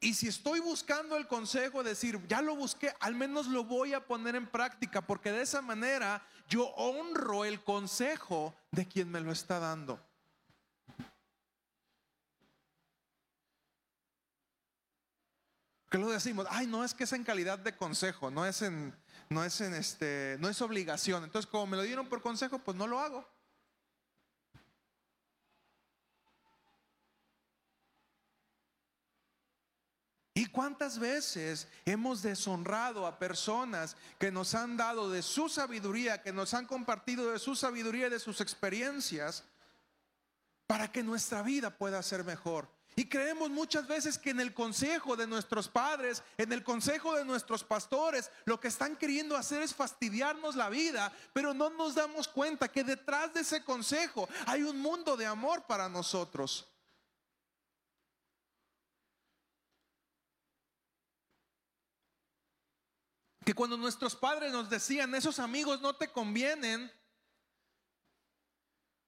y 0.00 0.14
si 0.14 0.26
estoy 0.26 0.58
buscando 0.58 1.16
el 1.16 1.28
consejo, 1.28 1.84
decir, 1.84 2.20
ya 2.26 2.42
lo 2.42 2.56
busqué, 2.56 2.92
al 2.98 3.14
menos 3.14 3.46
lo 3.46 3.62
voy 3.62 3.94
a 3.94 4.04
poner 4.04 4.34
en 4.34 4.48
práctica, 4.48 5.02
porque 5.06 5.30
de 5.30 5.42
esa 5.42 5.62
manera 5.62 6.20
yo 6.48 6.66
honro 6.70 7.44
el 7.44 7.62
consejo 7.62 8.56
de 8.72 8.88
quien 8.88 9.08
me 9.08 9.20
lo 9.20 9.30
está 9.30 9.60
dando. 9.60 10.04
Que 15.88 15.98
lo 15.98 16.08
decimos, 16.08 16.46
ay, 16.50 16.66
no 16.66 16.84
es 16.84 16.92
que 16.92 17.04
es 17.04 17.12
en 17.12 17.24
calidad 17.24 17.58
de 17.58 17.74
consejo, 17.74 18.30
no 18.30 18.44
es 18.44 18.60
en, 18.60 18.94
no 19.30 19.42
es 19.44 19.60
en 19.60 19.74
este, 19.74 20.36
no 20.38 20.48
es 20.48 20.60
obligación. 20.60 21.24
Entonces, 21.24 21.50
como 21.50 21.66
me 21.66 21.76
lo 21.76 21.82
dieron 21.82 22.08
por 22.08 22.20
consejo, 22.20 22.58
pues 22.58 22.76
no 22.76 22.86
lo 22.86 23.00
hago. 23.00 23.26
¿Y 30.38 30.46
cuántas 30.46 31.00
veces 31.00 31.66
hemos 31.84 32.22
deshonrado 32.22 33.06
a 33.06 33.18
personas 33.18 33.96
que 34.20 34.30
nos 34.30 34.54
han 34.54 34.76
dado 34.76 35.10
de 35.10 35.22
su 35.22 35.48
sabiduría, 35.48 36.22
que 36.22 36.32
nos 36.32 36.54
han 36.54 36.66
compartido 36.66 37.32
de 37.32 37.40
su 37.40 37.56
sabiduría 37.56 38.06
y 38.06 38.10
de 38.10 38.20
sus 38.20 38.40
experiencias 38.40 39.42
para 40.68 40.92
que 40.92 41.02
nuestra 41.02 41.42
vida 41.42 41.76
pueda 41.76 42.00
ser 42.04 42.22
mejor? 42.22 42.77
Y 42.98 43.08
creemos 43.08 43.48
muchas 43.48 43.86
veces 43.86 44.18
que 44.18 44.30
en 44.30 44.40
el 44.40 44.52
consejo 44.52 45.14
de 45.14 45.28
nuestros 45.28 45.68
padres, 45.68 46.24
en 46.36 46.52
el 46.52 46.64
consejo 46.64 47.14
de 47.14 47.24
nuestros 47.24 47.62
pastores, 47.62 48.28
lo 48.44 48.58
que 48.58 48.66
están 48.66 48.96
queriendo 48.96 49.36
hacer 49.36 49.62
es 49.62 49.72
fastidiarnos 49.72 50.56
la 50.56 50.68
vida, 50.68 51.12
pero 51.32 51.54
no 51.54 51.70
nos 51.70 51.94
damos 51.94 52.26
cuenta 52.26 52.66
que 52.66 52.82
detrás 52.82 53.32
de 53.32 53.42
ese 53.42 53.62
consejo 53.62 54.28
hay 54.46 54.64
un 54.64 54.80
mundo 54.80 55.16
de 55.16 55.26
amor 55.26 55.62
para 55.68 55.88
nosotros. 55.88 56.66
que 63.44 63.54
cuando 63.54 63.78
nuestros 63.78 64.14
padres 64.14 64.52
nos 64.52 64.68
decían, 64.68 65.14
esos 65.14 65.38
amigos 65.38 65.80
no 65.80 65.94
te 65.94 66.08
convienen, 66.08 66.92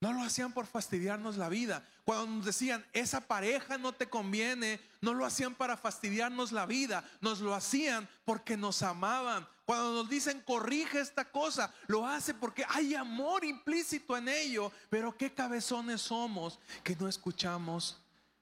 no 0.01 0.15
lo 0.15 0.23
hacían 0.23 0.53
por 0.53 0.67
fastidiarnos 0.67 1.37
la 1.37 1.49
vida. 1.49 1.87
Cuando 2.05 2.27
nos 2.27 2.47
decían, 2.47 2.85
esa 2.93 3.21
pareja 3.21 3.77
no 3.77 3.93
te 3.93 4.09
conviene, 4.09 4.81
no 5.03 5.13
lo 5.13 5.27
hacían 5.27 5.55
para 5.55 5.77
fastidiarnos 5.77 6.53
la 6.53 6.65
vida, 6.65 7.05
nos 7.21 7.41
lo 7.41 7.55
hacían 7.55 8.09
porque 8.25 8.57
nos 8.57 8.83
amaban. 8.83 9.47
Cuando 9.67 9.93
nos 9.93 10.09
dicen, 10.09 10.41
corrige 10.41 11.01
esta 11.01 11.31
cosa, 11.31 11.73
lo 11.87 12.07
hace 12.07 12.35
porque 12.35 12.65
hay 12.69 12.95
amor 12.95 13.45
implícito 13.45 14.17
en 14.17 14.29
ello. 14.29 14.73
Pero 14.89 15.17
qué 15.17 15.33
cabezones 15.33 16.01
somos 16.01 16.59
que 16.83 16.97
no 16.97 17.07
escuchamos 17.07 17.99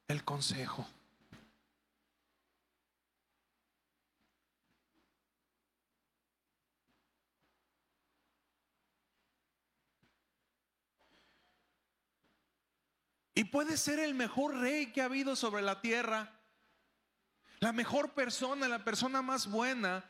el 0.07 0.25
consejo. 0.25 0.87
Y 13.39 13.45
puede 13.45 13.77
ser 13.77 14.01
el 14.01 14.17
mejor 14.17 14.57
rey 14.57 14.87
que 14.91 15.01
ha 15.01 15.05
habido 15.05 15.37
sobre 15.37 15.63
la 15.63 15.81
tierra, 15.81 16.37
la 17.61 17.73
mejor 17.73 18.13
persona, 18.13 18.67
la 18.67 18.83
persona 18.83 19.23
más 19.23 19.49
buena. 19.49 20.05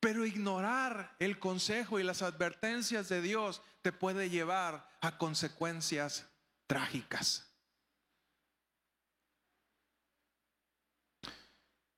Pero 0.00 0.26
ignorar 0.26 1.14
el 1.20 1.38
consejo 1.38 2.00
y 2.00 2.02
las 2.02 2.20
advertencias 2.20 3.08
de 3.08 3.22
Dios 3.22 3.62
te 3.80 3.92
puede 3.92 4.28
llevar 4.28 4.90
a 5.02 5.18
consecuencias 5.18 6.26
trágicas. 6.66 7.48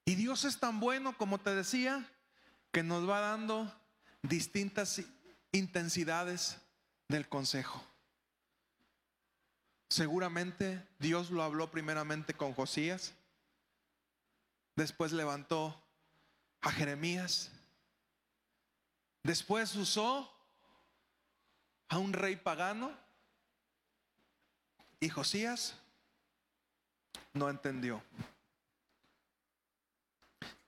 Y 0.04 0.14
Dios 0.14 0.44
es 0.44 0.60
tan 0.60 0.78
bueno, 0.78 1.16
como 1.16 1.38
te 1.38 1.54
decía, 1.54 2.06
que 2.70 2.82
nos 2.82 3.08
va 3.08 3.20
dando 3.20 3.74
distintas 4.20 5.00
intensidades 5.52 6.58
del 7.08 7.30
consejo. 7.30 7.87
Seguramente 9.88 10.86
Dios 10.98 11.30
lo 11.30 11.42
habló 11.42 11.70
primeramente 11.70 12.34
con 12.34 12.52
Josías, 12.52 13.14
después 14.76 15.12
levantó 15.12 15.82
a 16.60 16.70
Jeremías, 16.70 17.50
después 19.22 19.74
usó 19.76 20.30
a 21.88 21.98
un 21.98 22.12
rey 22.12 22.36
pagano 22.36 22.92
y 25.00 25.08
Josías 25.08 25.74
no 27.32 27.48
entendió. 27.48 28.02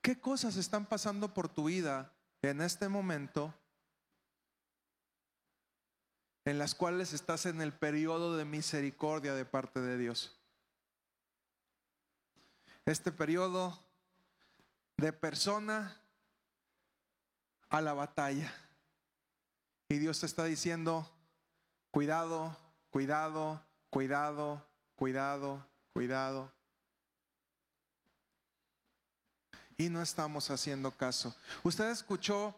¿Qué 0.01 0.19
cosas 0.19 0.57
están 0.57 0.87
pasando 0.87 1.33
por 1.33 1.47
tu 1.47 1.65
vida 1.65 2.11
en 2.41 2.61
este 2.61 2.89
momento 2.89 3.53
en 6.45 6.57
las 6.57 6.75
cuales 6.75 7.13
estás 7.13 7.45
en 7.45 7.61
el 7.61 7.73
periodo 7.73 8.35
de 8.35 8.45
misericordia 8.45 9.33
de 9.33 9.45
parte 9.45 9.79
de 9.79 9.97
Dios. 9.97 10.39
Este 12.85 13.11
periodo 13.11 13.79
de 14.97 15.13
persona 15.13 16.01
a 17.69 17.81
la 17.81 17.93
batalla. 17.93 18.53
Y 19.89 19.97
Dios 19.97 20.19
te 20.19 20.25
está 20.25 20.45
diciendo, 20.45 21.09
cuidado, 21.89 22.55
cuidado, 22.89 23.65
cuidado, 23.89 24.65
cuidado, 24.95 25.65
cuidado. 25.93 26.51
Y 29.77 29.89
no 29.89 30.01
estamos 30.01 30.51
haciendo 30.51 30.91
caso. 30.91 31.35
Usted 31.63 31.89
escuchó 31.89 32.55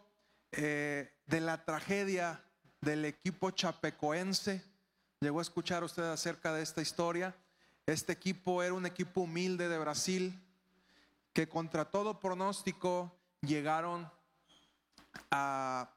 eh, 0.52 1.12
de 1.26 1.40
la 1.40 1.64
tragedia 1.64 2.43
del 2.84 3.06
equipo 3.06 3.50
chapecoense. 3.50 4.62
Llegó 5.20 5.38
a 5.38 5.42
escuchar 5.42 5.82
usted 5.84 6.02
acerca 6.04 6.52
de 6.52 6.62
esta 6.62 6.82
historia. 6.82 7.34
Este 7.86 8.12
equipo 8.12 8.62
era 8.62 8.74
un 8.74 8.84
equipo 8.84 9.22
humilde 9.22 9.68
de 9.68 9.78
Brasil 9.78 10.38
que 11.32 11.48
contra 11.48 11.86
todo 11.86 12.20
pronóstico 12.20 13.16
llegaron 13.40 14.10
a, 15.30 15.90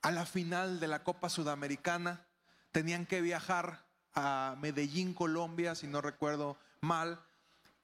a 0.00 0.10
la 0.10 0.24
final 0.24 0.80
de 0.80 0.88
la 0.88 1.04
Copa 1.04 1.28
Sudamericana. 1.28 2.24
Tenían 2.72 3.04
que 3.04 3.20
viajar 3.20 3.84
a 4.14 4.56
Medellín, 4.58 5.12
Colombia, 5.12 5.74
si 5.74 5.86
no 5.86 6.00
recuerdo 6.00 6.58
mal, 6.80 7.22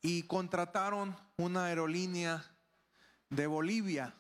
y 0.01 0.23
contrataron 0.23 1.15
una 1.37 1.67
aerolínea 1.67 2.43
de 3.29 3.47
Bolivia 3.47 4.15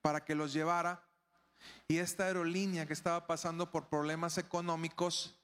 para 0.00 0.24
que 0.24 0.36
los 0.36 0.52
llevara. 0.52 1.05
Y 1.88 1.98
esta 1.98 2.24
aerolínea 2.24 2.86
que 2.86 2.92
estaba 2.92 3.26
pasando 3.26 3.70
por 3.70 3.88
problemas 3.88 4.38
económicos, 4.38 5.34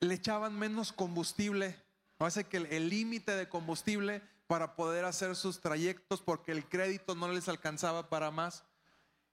le 0.00 0.14
echaban 0.14 0.58
menos 0.58 0.92
combustible. 0.92 1.76
Hace 2.18 2.44
que 2.44 2.56
el 2.58 2.88
límite 2.88 3.32
de 3.32 3.48
combustible 3.48 4.22
para 4.46 4.76
poder 4.76 5.04
hacer 5.04 5.34
sus 5.34 5.60
trayectos 5.60 6.22
porque 6.22 6.52
el 6.52 6.68
crédito 6.68 7.14
no 7.14 7.28
les 7.28 7.48
alcanzaba 7.48 8.08
para 8.08 8.30
más. 8.30 8.64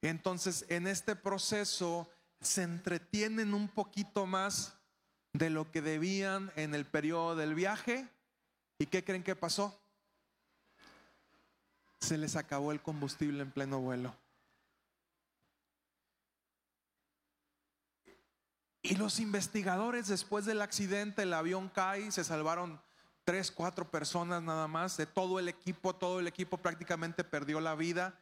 Entonces, 0.02 0.66
en 0.70 0.88
este 0.88 1.16
proceso 1.16 2.10
se 2.42 2.64
entretienen 2.64 3.54
un 3.54 3.70
poquito 3.70 4.26
más 4.26 4.76
de 5.32 5.50
lo 5.50 5.72
que 5.72 5.82
debían 5.82 6.52
en 6.56 6.76
el 6.76 6.86
periodo 6.86 7.36
del 7.36 7.56
viaje. 7.56 8.08
¿Y 8.80 8.88
qué 8.88 9.04
creen 9.04 9.24
que 9.24 9.36
pasó? 9.36 9.80
Se 12.00 12.18
les 12.18 12.36
acabó 12.36 12.72
el 12.72 12.82
combustible 12.82 13.42
en 13.44 13.52
pleno 13.52 13.80
vuelo. 13.80 14.14
Y 18.84 18.96
los 18.96 19.22
investigadores 19.22 20.10
después 20.10 20.46
del 20.46 20.62
accidente, 20.62 21.24
el 21.24 21.34
avión 21.34 21.70
cae, 21.70 22.12
se 22.12 22.26
salvaron 22.26 22.82
tres, 23.24 23.50
cuatro 23.50 23.90
personas 23.90 24.44
nada 24.44 24.68
más 24.68 24.98
de 24.98 25.06
todo 25.06 25.40
el 25.40 25.48
equipo, 25.48 25.96
todo 25.96 26.20
el 26.20 26.28
equipo 26.28 26.58
prácticamente 26.58 27.24
perdió 27.24 27.62
la 27.62 27.76
vida, 27.76 28.20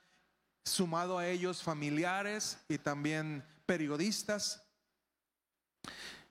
sumado 0.63 1.17
a 1.17 1.27
ellos 1.27 1.63
familiares 1.63 2.59
y 2.69 2.77
también 2.77 3.43
periodistas. 3.65 4.63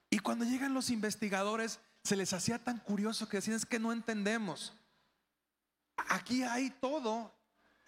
Y 0.09 0.21
cuando 0.21 0.45
llegan 0.45 0.75
los 0.75 0.91
investigadores, 0.91 1.81
se 2.05 2.15
les 2.15 2.33
hacía 2.33 2.63
tan 2.63 2.79
curioso 2.79 3.29
que 3.29 3.39
decían, 3.39 3.57
es 3.57 3.67
que 3.67 3.81
no 3.81 3.93
entendemos. 3.93 4.73
Aquí 6.09 6.45
hay 6.45 6.71
todo 6.71 7.35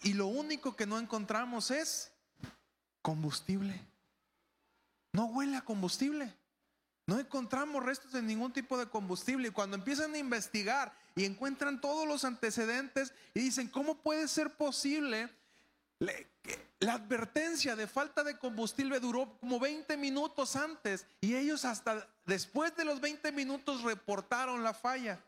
y 0.03 0.15
lo 0.15 0.27
único 0.27 0.75
que 0.75 0.87
no 0.87 0.99
encontramos 0.99 1.71
es 1.71 2.13
combustible. 3.01 3.92
No 5.13 5.27
huele 5.27 5.57
a 5.57 5.65
combustible. 5.65 6.35
No 7.07 7.19
encontramos 7.19 7.85
restos 7.85 8.13
de 8.13 8.23
ningún 8.23 8.53
tipo 8.53 8.79
de 8.79 8.89
combustible. 8.89 9.49
Y 9.49 9.51
cuando 9.51 9.77
empiezan 9.77 10.15
a 10.15 10.19
investigar 10.19 10.93
y 11.15 11.25
encuentran 11.25 11.81
todos 11.81 12.07
los 12.07 12.25
antecedentes 12.25 13.13
y 13.35 13.41
dicen, 13.41 13.69
¿cómo 13.69 13.97
puede 13.97 14.29
ser 14.29 14.57
posible? 14.57 15.29
La 16.81 16.95
advertencia 16.95 17.77
de 17.77 17.87
falta 17.87 18.25
de 18.25 18.39
combustible 18.39 18.99
duró 18.99 19.39
como 19.39 19.61
20 19.61 19.97
minutos 19.97 20.57
antes 20.57 21.07
y 21.21 21.37
ellos 21.37 21.65
hasta 21.65 22.09
después 22.27 22.75
de 22.75 22.85
los 22.85 23.01
20 23.01 23.31
minutos 23.33 23.83
reportaron 23.83 24.65
la 24.65 24.75
falla. 24.75 25.23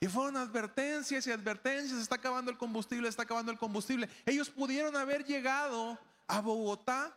Y 0.00 0.06
fueron 0.06 0.36
advertencias 0.36 1.26
y 1.26 1.32
advertencias, 1.32 1.98
está 1.98 2.14
acabando 2.14 2.50
el 2.50 2.56
combustible, 2.56 3.08
está 3.08 3.24
acabando 3.24 3.50
el 3.50 3.58
combustible. 3.58 4.08
Ellos 4.24 4.48
pudieron 4.48 4.96
haber 4.96 5.24
llegado 5.24 5.98
a 6.28 6.40
Bogotá, 6.40 7.16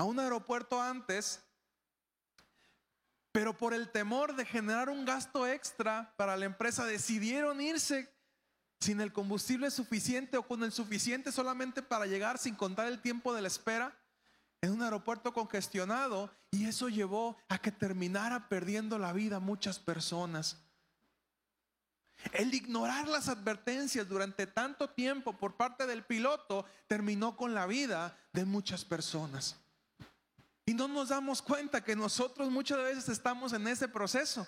a 0.00 0.04
un 0.04 0.18
aeropuerto 0.18 0.80
antes, 0.80 1.44
pero 3.32 3.54
por 3.54 3.74
el 3.74 3.90
temor 3.90 4.34
de 4.34 4.46
generar 4.46 4.88
un 4.88 5.04
gasto 5.04 5.46
extra 5.46 6.14
para 6.16 6.38
la 6.38 6.46
empresa 6.46 6.86
decidieron 6.86 7.60
irse 7.60 8.10
sin 8.80 9.02
el 9.02 9.12
combustible 9.12 9.70
suficiente 9.70 10.38
o 10.38 10.46
con 10.48 10.64
el 10.64 10.72
suficiente 10.72 11.30
solamente 11.30 11.82
para 11.82 12.06
llegar 12.06 12.38
sin 12.38 12.54
contar 12.54 12.86
el 12.86 13.02
tiempo 13.02 13.34
de 13.34 13.42
la 13.42 13.48
espera 13.48 13.94
en 14.62 14.72
un 14.72 14.82
aeropuerto 14.82 15.34
congestionado 15.34 16.30
y 16.50 16.64
eso 16.64 16.88
llevó 16.88 17.36
a 17.50 17.58
que 17.58 17.70
terminara 17.70 18.48
perdiendo 18.48 18.98
la 18.98 19.12
vida 19.12 19.38
muchas 19.38 19.78
personas. 19.78 20.56
El 22.32 22.54
ignorar 22.54 23.06
las 23.06 23.28
advertencias 23.28 24.08
durante 24.08 24.46
tanto 24.46 24.88
tiempo 24.88 25.36
por 25.36 25.58
parte 25.58 25.86
del 25.86 26.04
piloto 26.04 26.64
terminó 26.86 27.36
con 27.36 27.52
la 27.52 27.66
vida 27.66 28.16
de 28.32 28.46
muchas 28.46 28.86
personas. 28.86 29.60
Y 30.70 30.74
no 30.74 30.86
nos 30.86 31.08
damos 31.08 31.42
cuenta 31.42 31.82
que 31.82 31.96
nosotros 31.96 32.48
muchas 32.48 32.78
veces 32.78 33.08
estamos 33.08 33.52
en 33.52 33.66
ese 33.66 33.88
proceso. 33.88 34.46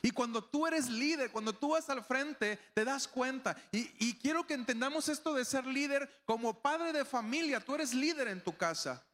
Y 0.00 0.12
cuando 0.12 0.42
tú 0.42 0.66
eres 0.66 0.88
líder, 0.88 1.30
cuando 1.30 1.52
tú 1.52 1.72
vas 1.72 1.90
al 1.90 2.02
frente, 2.02 2.58
te 2.72 2.86
das 2.86 3.06
cuenta. 3.06 3.54
Y, 3.70 4.14
quiero 4.14 4.46
que 4.46 4.54
entendamos 4.54 5.10
esto 5.10 5.34
de 5.34 5.44
ser 5.44 5.66
líder 5.66 6.22
como 6.24 6.62
padre 6.62 6.94
de 6.94 7.04
familia. 7.04 7.62
Tú 7.62 7.74
eres 7.74 7.92
líder 7.92 8.28
en 8.28 8.42
tu 8.42 8.56
casa. 8.56 9.04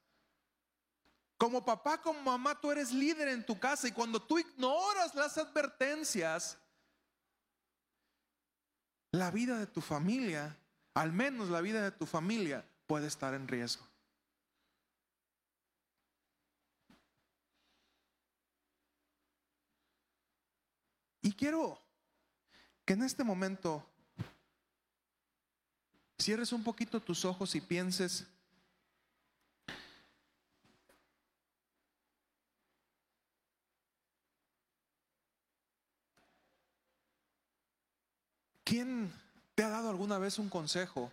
Como 1.39 1.65
papá, 1.65 2.01
como 2.01 2.21
mamá, 2.21 2.61
tú 2.61 2.71
eres 2.71 2.93
líder 2.93 3.27
en 3.27 3.45
tu 3.45 3.59
casa. 3.59 3.89
Y 3.89 3.91
cuando 3.91 4.23
tú 4.23 4.39
ignoras 4.39 5.13
las 5.17 5.37
advertencias, 5.39 6.57
la 9.11 9.33
vida 9.33 9.59
de 9.59 9.67
tu 9.67 9.81
familia, 9.81 10.57
al 10.95 11.13
menos 11.13 11.49
la 11.49 11.61
vida 11.61 11.83
de 11.83 11.91
tu 11.91 12.07
familia, 12.07 12.65
puede 12.87 13.09
estar 13.09 13.35
en 13.35 13.49
riesgo. 13.49 13.85
Y 21.26 21.26
quiero 21.37 21.81
que 22.85 22.95
en 22.95 23.03
este 23.03 23.25
momento 23.25 23.85
cierres 26.19 26.53
un 26.53 26.65
poquito 26.65 27.01
tus 27.01 27.25
ojos 27.25 27.55
y 27.55 27.61
pienses, 27.61 28.27
¿quién 38.65 39.13
te 39.55 39.63
ha 39.63 39.69
dado 39.69 39.91
alguna 39.91 40.19
vez 40.19 40.39
un 40.39 40.49
consejo 40.49 41.13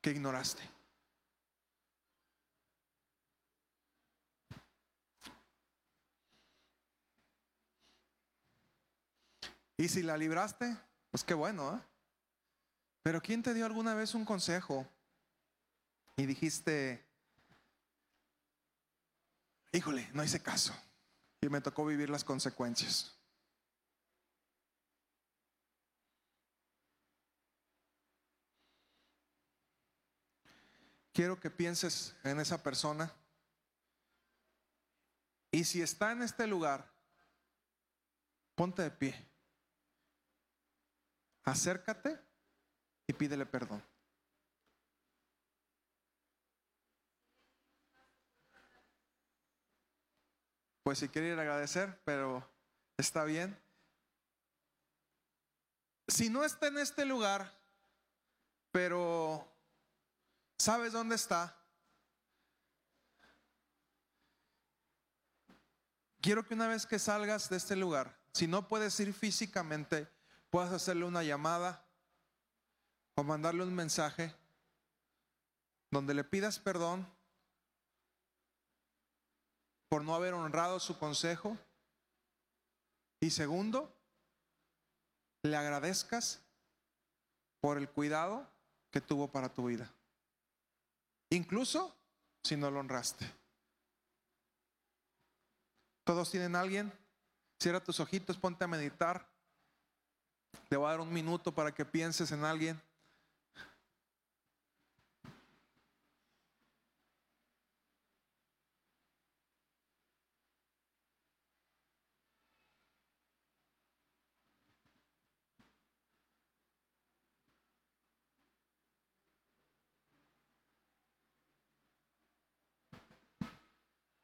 que 0.00 0.10
ignoraste? 0.10 0.75
Y 9.78 9.88
si 9.88 10.02
la 10.02 10.16
libraste, 10.16 10.76
pues 11.10 11.22
qué 11.22 11.34
bueno, 11.34 11.76
¿eh? 11.76 11.80
Pero 13.02 13.20
¿quién 13.20 13.42
te 13.42 13.54
dio 13.54 13.66
alguna 13.66 13.94
vez 13.94 14.14
un 14.14 14.24
consejo 14.24 14.86
y 16.16 16.26
dijiste, 16.26 17.04
híjole, 19.72 20.08
no 20.12 20.24
hice 20.24 20.42
caso 20.42 20.74
y 21.40 21.48
me 21.48 21.60
tocó 21.60 21.84
vivir 21.84 22.10
las 22.10 22.24
consecuencias? 22.24 23.14
Quiero 31.12 31.38
que 31.38 31.50
pienses 31.50 32.14
en 32.24 32.40
esa 32.40 32.62
persona. 32.62 33.12
Y 35.50 35.64
si 35.64 35.80
está 35.80 36.12
en 36.12 36.22
este 36.22 36.46
lugar, 36.46 36.90
ponte 38.54 38.82
de 38.82 38.90
pie 38.90 39.35
acércate 41.46 42.20
y 43.06 43.12
pídele 43.12 43.46
perdón. 43.46 43.82
Pues 50.82 50.98
si 50.98 51.08
quiere 51.08 51.28
ir 51.28 51.38
agradecer, 51.38 52.00
pero 52.04 52.48
está 52.96 53.24
bien. 53.24 53.58
Si 56.08 56.28
no 56.28 56.44
está 56.44 56.68
en 56.68 56.78
este 56.78 57.04
lugar, 57.04 57.52
pero 58.70 59.52
sabes 60.58 60.92
dónde 60.92 61.16
está, 61.16 61.56
quiero 66.20 66.44
que 66.44 66.54
una 66.54 66.68
vez 66.68 66.86
que 66.86 66.98
salgas 66.98 67.48
de 67.48 67.56
este 67.56 67.74
lugar, 67.74 68.16
si 68.32 68.46
no 68.46 68.68
puedes 68.68 68.98
ir 69.00 69.12
físicamente, 69.12 70.08
puedas 70.56 70.72
hacerle 70.72 71.04
una 71.04 71.22
llamada 71.22 71.84
o 73.14 73.22
mandarle 73.22 73.62
un 73.62 73.74
mensaje 73.74 74.34
donde 75.90 76.14
le 76.14 76.24
pidas 76.24 76.58
perdón 76.58 77.06
por 79.90 80.02
no 80.02 80.14
haber 80.14 80.32
honrado 80.32 80.80
su 80.80 80.98
consejo. 80.98 81.58
Y 83.20 83.28
segundo, 83.28 83.94
le 85.42 85.54
agradezcas 85.54 86.40
por 87.60 87.76
el 87.76 87.90
cuidado 87.90 88.48
que 88.90 89.02
tuvo 89.02 89.30
para 89.30 89.52
tu 89.52 89.66
vida. 89.66 89.92
Incluso 91.28 91.94
si 92.42 92.56
no 92.56 92.70
lo 92.70 92.80
honraste. 92.80 93.30
¿Todos 96.04 96.30
tienen 96.30 96.56
alguien? 96.56 96.90
Cierra 97.60 97.84
tus 97.84 98.00
ojitos, 98.00 98.38
ponte 98.38 98.64
a 98.64 98.68
meditar. 98.68 99.35
Te 100.68 100.76
voy 100.76 100.86
a 100.86 100.90
dar 100.90 101.00
un 101.00 101.12
minuto 101.12 101.52
para 101.52 101.72
que 101.72 101.84
pienses 101.84 102.32
en 102.32 102.44
alguien. 102.44 102.80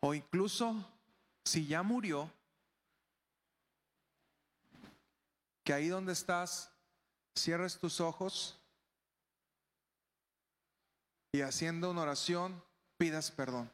O 0.05 0.15
incluso 0.15 0.75
si 1.45 1.65
ya 1.65 1.85
murió, 1.85 2.29
que 5.65 5.73
ahí 5.73 5.89
donde 5.89 6.13
estás, 6.13 6.73
cierres 7.37 7.79
tus 7.79 8.01
ojos 8.01 8.61
y 11.33 11.41
haciendo 11.41 11.91
una 11.91 12.03
oración, 12.03 12.63
pidas 12.99 13.31
perdón. 13.31 13.73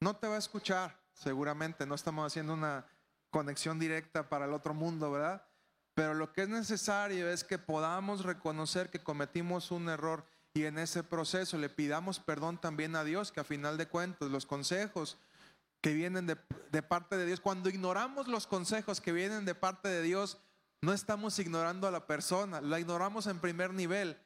No 0.00 0.16
te 0.16 0.28
va 0.28 0.36
a 0.36 0.38
escuchar, 0.38 1.00
seguramente, 1.14 1.86
no 1.86 1.94
estamos 1.94 2.26
haciendo 2.26 2.54
una 2.54 2.86
conexión 3.30 3.78
directa 3.78 4.28
para 4.28 4.44
el 4.44 4.52
otro 4.52 4.74
mundo, 4.74 5.10
¿verdad? 5.10 5.46
Pero 5.94 6.14
lo 6.14 6.32
que 6.32 6.42
es 6.42 6.48
necesario 6.48 7.28
es 7.28 7.42
que 7.44 7.58
podamos 7.58 8.24
reconocer 8.24 8.90
que 8.90 9.02
cometimos 9.02 9.70
un 9.70 9.88
error 9.88 10.24
y 10.54 10.64
en 10.64 10.78
ese 10.78 11.02
proceso 11.02 11.58
le 11.58 11.68
pidamos 11.68 12.20
perdón 12.20 12.60
también 12.60 12.94
a 12.94 13.04
Dios, 13.04 13.32
que 13.32 13.40
a 13.40 13.44
final 13.44 13.76
de 13.76 13.88
cuentas 13.88 14.30
los 14.30 14.46
consejos 14.46 15.18
que 15.80 15.92
vienen 15.94 16.26
de, 16.26 16.36
de, 16.70 16.82
parte 16.82 17.16
de 17.16 17.26
Dios, 17.26 17.40
cuando 17.40 17.68
ignoramos 17.68 18.28
los 18.28 18.46
consejos 18.46 19.00
que 19.00 19.12
vienen 19.12 19.44
de 19.44 19.54
parte 19.54 19.88
de 19.88 20.02
Dios, 20.02 20.38
no 20.80 20.92
estamos 20.92 21.38
ignorando 21.38 21.86
a 21.86 21.90
la 21.90 22.06
persona, 22.06 22.60
la 22.60 22.78
ignoramos 22.78 23.26
en 23.26 23.40
primer 23.40 23.72
nivel, 23.72 24.16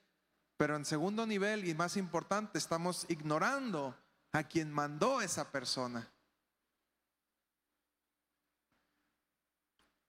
pero 0.56 0.76
en 0.76 0.84
segundo 0.84 1.26
nivel 1.26 1.66
y 1.66 1.74
más 1.74 1.96
importante, 1.96 2.58
estamos 2.58 3.06
ignorando 3.08 3.96
a 4.32 4.44
quien 4.44 4.70
mandó 4.70 5.20
esa 5.20 5.50
persona. 5.50 6.10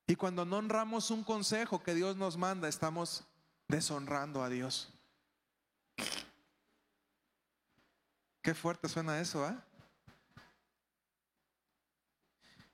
Y 0.06 0.16
cuando 0.16 0.46
no 0.46 0.58
honramos 0.58 1.12
un 1.12 1.24
consejo 1.24 1.82
que 1.82 1.96
Dios 1.96 2.18
nos 2.18 2.38
manda, 2.38 2.68
estamos 2.68 3.24
deshonrando 3.68 4.44
a 4.44 4.50
Dios. 4.50 4.94
Qué 8.42 8.54
fuerte 8.54 8.90
suena 8.90 9.20
eso, 9.22 9.48
¿eh? 9.48 9.58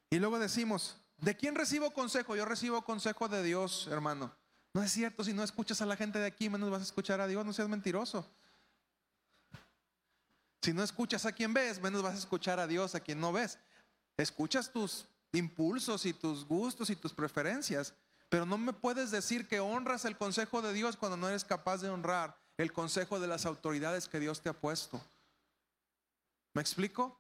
Y 0.10 0.18
luego 0.18 0.40
decimos, 0.40 0.98
¿de 1.22 1.36
quién 1.36 1.56
recibo 1.56 1.92
consejo? 1.92 2.36
Yo 2.36 2.46
recibo 2.46 2.84
consejo 2.84 3.28
de 3.28 3.44
Dios, 3.44 3.88
hermano. 3.92 4.34
No 4.74 4.84
es 4.84 4.92
cierto, 4.92 5.24
si 5.24 5.34
no 5.34 5.44
escuchas 5.44 5.82
a 5.82 5.86
la 5.86 5.96
gente 5.96 6.20
de 6.20 6.28
aquí, 6.28 6.50
menos 6.50 6.70
vas 6.70 6.82
a 6.82 6.86
escuchar 6.86 7.20
a 7.22 7.28
Dios, 7.28 7.46
no 7.46 7.54
seas 7.54 7.70
mentiroso. 7.70 8.26
Si 10.62 10.74
no 10.74 10.84
escuchas 10.84 11.26
a 11.26 11.32
quien 11.32 11.54
ves, 11.54 11.82
menos 11.82 12.04
vas 12.04 12.16
a 12.16 12.20
escuchar 12.20 12.60
a 12.60 12.68
Dios, 12.68 12.94
a 12.94 13.00
quien 13.00 13.20
no 13.20 13.32
ves. 13.32 13.58
Escuchas 14.18 14.72
tus 14.72 15.06
impulsos 15.32 16.06
y 16.06 16.14
tus 16.14 16.46
gustos 16.46 16.90
y 16.90 16.96
tus 16.96 17.14
preferencias, 17.14 17.94
pero 18.30 18.46
no 18.46 18.58
me 18.58 18.74
puedes 18.74 19.12
decir 19.12 19.48
que 19.48 19.60
honras 19.60 20.06
el 20.06 20.18
consejo 20.18 20.62
de 20.62 20.74
Dios 20.74 20.98
cuando 20.98 21.18
no 21.18 21.30
eres 21.30 21.46
capaz 21.46 21.82
de 21.82 21.90
honrar 21.90 22.38
el 22.58 22.74
consejo 22.74 23.20
de 23.20 23.28
las 23.28 23.46
autoridades 23.46 24.08
que 24.08 24.20
Dios 24.20 24.42
te 24.42 24.50
ha 24.50 24.54
puesto. 24.54 25.02
¿Me 26.54 26.62
explico? 26.62 27.18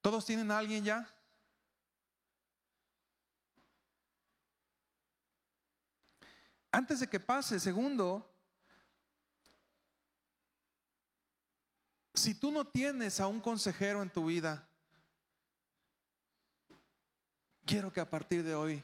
¿Todos 0.00 0.24
tienen 0.24 0.50
a 0.50 0.58
alguien 0.58 0.84
ya? 0.84 1.08
Antes 6.72 7.00
de 7.00 7.06
que 7.06 7.20
pase, 7.20 7.60
segundo, 7.60 8.28
si 12.14 12.34
tú 12.34 12.50
no 12.50 12.66
tienes 12.66 13.20
a 13.20 13.28
un 13.28 13.40
consejero 13.40 14.02
en 14.02 14.10
tu 14.10 14.26
vida, 14.26 14.66
quiero 17.64 17.92
que 17.92 18.00
a 18.00 18.10
partir 18.10 18.42
de 18.42 18.54
hoy 18.54 18.82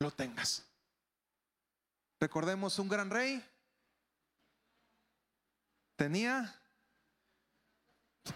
lo 0.00 0.10
tengas. 0.10 0.66
Recordemos 2.18 2.78
un 2.78 2.88
gran 2.88 3.10
rey 3.10 3.44
tenía 5.96 6.54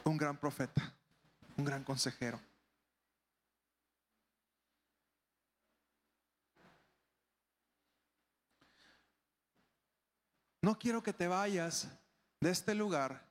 un 0.05 0.17
gran 0.17 0.37
profeta, 0.37 0.93
un 1.57 1.65
gran 1.65 1.85
consejero. 1.85 2.41
No 10.63 10.79
quiero 10.79 11.03
que 11.03 11.13
te 11.13 11.27
vayas 11.27 11.89
de 12.41 12.51
este 12.51 12.75
lugar 12.75 13.25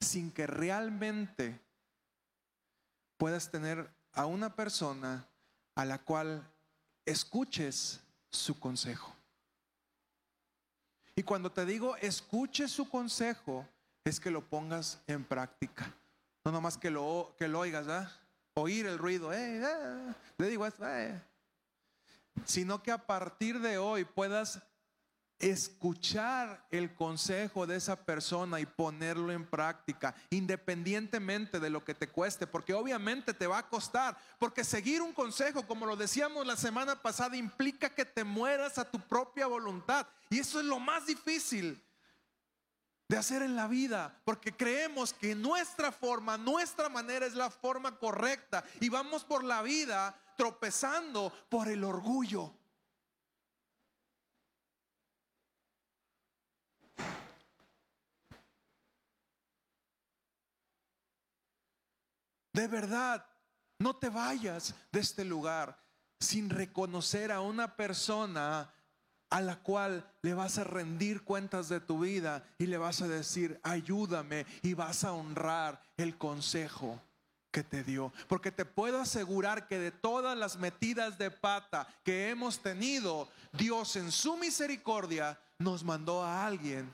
sin 0.00 0.30
que 0.30 0.46
realmente 0.46 1.60
puedas 3.16 3.50
tener 3.50 3.88
a 4.12 4.26
una 4.26 4.54
persona 4.54 5.26
a 5.74 5.84
la 5.84 5.98
cual 5.98 6.46
escuches 7.06 8.00
su 8.30 8.58
consejo. 8.58 9.14
Y 11.16 11.22
cuando 11.22 11.52
te 11.52 11.64
digo 11.64 11.96
escuche 11.96 12.66
su 12.68 12.88
consejo, 12.88 13.66
es 14.04 14.18
que 14.20 14.30
lo 14.30 14.42
pongas 14.44 15.00
en 15.06 15.24
práctica. 15.24 15.92
No 16.44 16.52
nomás 16.52 16.76
que 16.76 16.90
lo, 16.90 17.34
que 17.38 17.48
lo 17.48 17.60
oigas. 17.60 17.86
Oír 18.56 18.86
el 18.86 18.98
ruido, 18.98 19.32
eh, 19.32 19.62
eh, 19.64 20.14
le 20.38 20.48
digo 20.48 20.64
esto, 20.64 20.86
eh. 20.88 21.20
sino 22.44 22.82
que 22.82 22.92
a 22.92 23.04
partir 23.04 23.58
de 23.60 23.78
hoy 23.78 24.04
puedas 24.04 24.62
escuchar 25.38 26.66
el 26.70 26.94
consejo 26.94 27.66
de 27.66 27.76
esa 27.76 28.04
persona 28.04 28.60
y 28.60 28.66
ponerlo 28.66 29.32
en 29.32 29.44
práctica, 29.44 30.14
independientemente 30.30 31.60
de 31.60 31.70
lo 31.70 31.84
que 31.84 31.94
te 31.94 32.08
cueste, 32.08 32.46
porque 32.46 32.74
obviamente 32.74 33.34
te 33.34 33.46
va 33.46 33.58
a 33.58 33.68
costar, 33.68 34.16
porque 34.38 34.64
seguir 34.64 35.02
un 35.02 35.12
consejo, 35.12 35.66
como 35.66 35.86
lo 35.86 35.96
decíamos 35.96 36.46
la 36.46 36.56
semana 36.56 37.00
pasada, 37.00 37.36
implica 37.36 37.90
que 37.90 38.04
te 38.04 38.24
mueras 38.24 38.78
a 38.78 38.90
tu 38.90 39.00
propia 39.00 39.46
voluntad. 39.46 40.06
Y 40.30 40.38
eso 40.38 40.60
es 40.60 40.66
lo 40.66 40.78
más 40.78 41.06
difícil 41.06 41.82
de 43.08 43.18
hacer 43.18 43.42
en 43.42 43.54
la 43.54 43.68
vida, 43.68 44.18
porque 44.24 44.56
creemos 44.56 45.12
que 45.12 45.34
nuestra 45.34 45.92
forma, 45.92 46.38
nuestra 46.38 46.88
manera 46.88 47.26
es 47.26 47.34
la 47.34 47.50
forma 47.50 47.98
correcta 47.98 48.64
y 48.80 48.88
vamos 48.88 49.24
por 49.24 49.44
la 49.44 49.60
vida 49.62 50.18
tropezando 50.36 51.32
por 51.50 51.68
el 51.68 51.84
orgullo. 51.84 52.54
De 62.54 62.68
verdad, 62.68 63.26
no 63.78 63.96
te 63.96 64.08
vayas 64.08 64.74
de 64.90 65.00
este 65.00 65.24
lugar 65.24 65.78
sin 66.20 66.48
reconocer 66.48 67.30
a 67.32 67.40
una 67.40 67.76
persona 67.76 68.72
a 69.28 69.40
la 69.40 69.56
cual 69.56 70.08
le 70.22 70.32
vas 70.32 70.58
a 70.58 70.64
rendir 70.64 71.24
cuentas 71.24 71.68
de 71.68 71.80
tu 71.80 71.98
vida 71.98 72.44
y 72.56 72.66
le 72.66 72.78
vas 72.78 73.02
a 73.02 73.08
decir, 73.08 73.58
ayúdame 73.64 74.46
y 74.62 74.74
vas 74.74 75.02
a 75.02 75.12
honrar 75.12 75.82
el 75.96 76.16
consejo 76.16 77.02
que 77.50 77.64
te 77.64 77.82
dio. 77.82 78.12
Porque 78.28 78.52
te 78.52 78.64
puedo 78.64 79.00
asegurar 79.00 79.66
que 79.66 79.80
de 79.80 79.90
todas 79.90 80.38
las 80.38 80.56
metidas 80.56 81.18
de 81.18 81.32
pata 81.32 81.88
que 82.04 82.30
hemos 82.30 82.62
tenido, 82.62 83.28
Dios 83.52 83.96
en 83.96 84.12
su 84.12 84.36
misericordia 84.36 85.40
nos 85.58 85.82
mandó 85.82 86.22
a 86.22 86.46
alguien 86.46 86.92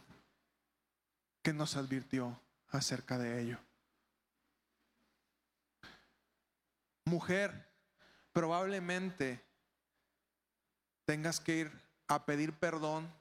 que 1.43 1.53
nos 1.53 1.77
advirtió 1.77 2.41
acerca 2.71 3.19
de 3.19 3.43
ello. 3.43 3.59
Mujer, 7.05 7.69
probablemente 8.33 9.45
tengas 11.05 11.41
que 11.41 11.57
ir 11.57 11.91
a 12.07 12.25
pedir 12.25 12.53
perdón 12.53 13.13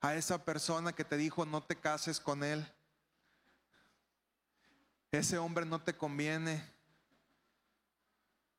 a 0.00 0.14
esa 0.14 0.44
persona 0.44 0.92
que 0.92 1.04
te 1.04 1.16
dijo 1.16 1.44
no 1.44 1.62
te 1.62 1.76
cases 1.76 2.20
con 2.20 2.42
él. 2.44 2.66
Ese 5.10 5.38
hombre 5.38 5.64
no 5.64 5.80
te 5.80 5.96
conviene. 5.96 6.62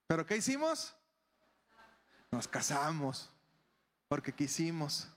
¿Pero 0.07 0.25
qué 0.25 0.37
hicimos? 0.37 0.95
Nos 2.31 2.47
casamos 2.47 3.29
porque 4.07 4.33
quisimos. 4.33 5.07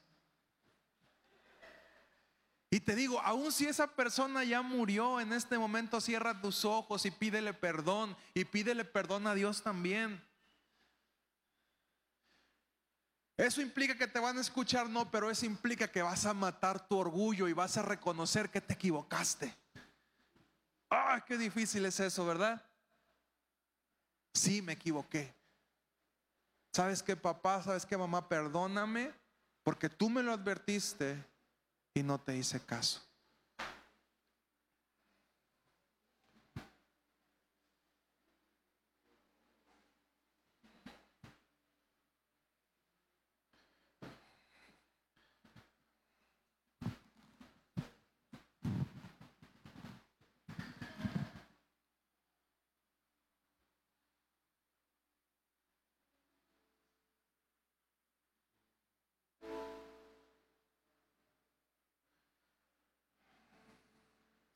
Y 2.72 2.80
te 2.80 2.94
digo, 2.94 3.20
aun 3.20 3.52
si 3.52 3.66
esa 3.66 3.86
persona 3.86 4.44
ya 4.44 4.62
murió, 4.62 5.20
en 5.20 5.34
este 5.34 5.58
momento 5.58 6.00
cierra 6.00 6.40
tus 6.40 6.64
ojos 6.64 7.04
y 7.04 7.10
pídele 7.10 7.52
perdón 7.52 8.16
y 8.32 8.46
pídele 8.46 8.86
perdón 8.86 9.26
a 9.26 9.34
Dios 9.34 9.62
también. 9.62 10.24
Eso 13.36 13.60
implica 13.60 13.94
que 13.94 14.06
te 14.06 14.18
van 14.18 14.38
a 14.38 14.40
escuchar, 14.40 14.88
no, 14.88 15.10
pero 15.10 15.30
eso 15.30 15.44
implica 15.44 15.86
que 15.86 16.00
vas 16.00 16.24
a 16.24 16.32
matar 16.32 16.88
tu 16.88 16.96
orgullo 16.96 17.46
y 17.46 17.52
vas 17.52 17.76
a 17.76 17.82
reconocer 17.82 18.48
que 18.48 18.62
te 18.62 18.72
equivocaste. 18.72 19.54
¡Ay, 20.88 21.20
qué 21.26 21.36
difícil 21.36 21.84
es 21.84 22.00
eso, 22.00 22.24
¿verdad? 22.24 22.64
Sí, 24.32 24.62
me 24.62 24.72
equivoqué. 24.72 25.34
¿Sabes 26.72 27.02
qué, 27.02 27.16
papá? 27.16 27.62
¿Sabes 27.62 27.84
qué, 27.84 27.98
mamá? 27.98 28.26
Perdóname 28.30 29.12
porque 29.62 29.90
tú 29.90 30.08
me 30.08 30.22
lo 30.22 30.32
advertiste 30.32 31.31
y 31.94 32.02
no 32.02 32.18
te 32.20 32.36
hice 32.36 32.60
caso. 32.60 33.11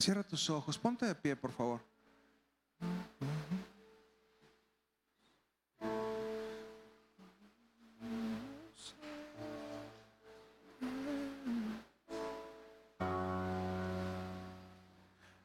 Cierra 0.06 0.22
tus 0.22 0.48
ojos, 0.50 0.78
ponte 0.78 1.04
de 1.04 1.16
pie, 1.16 1.34
por 1.34 1.50
favor. 1.50 1.80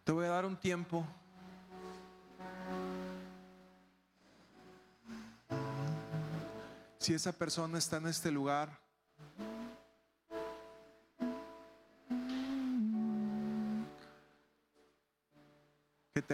Te 0.03 0.12
voy 0.12 0.26
a 0.26 0.30
dar 0.30 0.45
un 0.45 0.55
tiempo. 0.55 1.07
Si 6.99 7.16
esa 7.16 7.32
persona 7.32 7.80
está 7.80 7.97
en 7.97 8.05
este 8.05 8.30
lugar, 8.30 8.80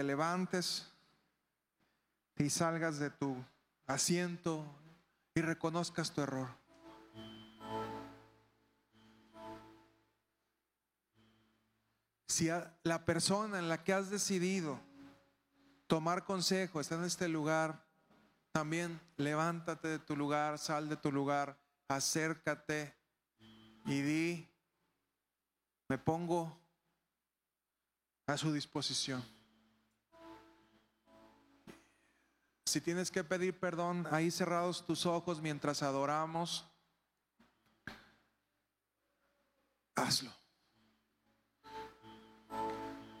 levantes 0.08 0.90
y 2.38 2.48
salgas 2.48 2.98
de 2.98 3.10
tu 3.10 3.36
asiento 3.86 4.64
y 5.34 5.42
reconozcas 5.42 6.10
tu 6.14 6.22
error. 6.22 6.48
Si 12.26 12.48
la 12.84 13.04
persona 13.04 13.58
en 13.58 13.68
la 13.68 13.84
que 13.84 13.92
has 13.92 14.08
decidido 14.08 14.80
tomar 15.86 16.24
consejo 16.24 16.80
está 16.80 16.94
en 16.94 17.04
este 17.04 17.28
lugar, 17.28 17.84
también 18.52 18.98
levántate 19.18 19.88
de 19.88 19.98
tu 19.98 20.16
lugar, 20.16 20.58
sal 20.58 20.88
de 20.88 20.96
tu 20.96 21.12
lugar, 21.12 21.60
acércate 21.86 22.94
y 23.84 24.00
di, 24.00 24.48
me 25.86 25.98
pongo 25.98 26.58
a 28.26 28.38
su 28.38 28.54
disposición. 28.54 29.37
Si 32.68 32.82
tienes 32.82 33.10
que 33.10 33.24
pedir 33.24 33.58
perdón, 33.58 34.06
ahí 34.10 34.30
cerrados 34.30 34.84
tus 34.84 35.06
ojos 35.06 35.40
mientras 35.40 35.82
adoramos, 35.82 36.66
hazlo. 39.94 40.30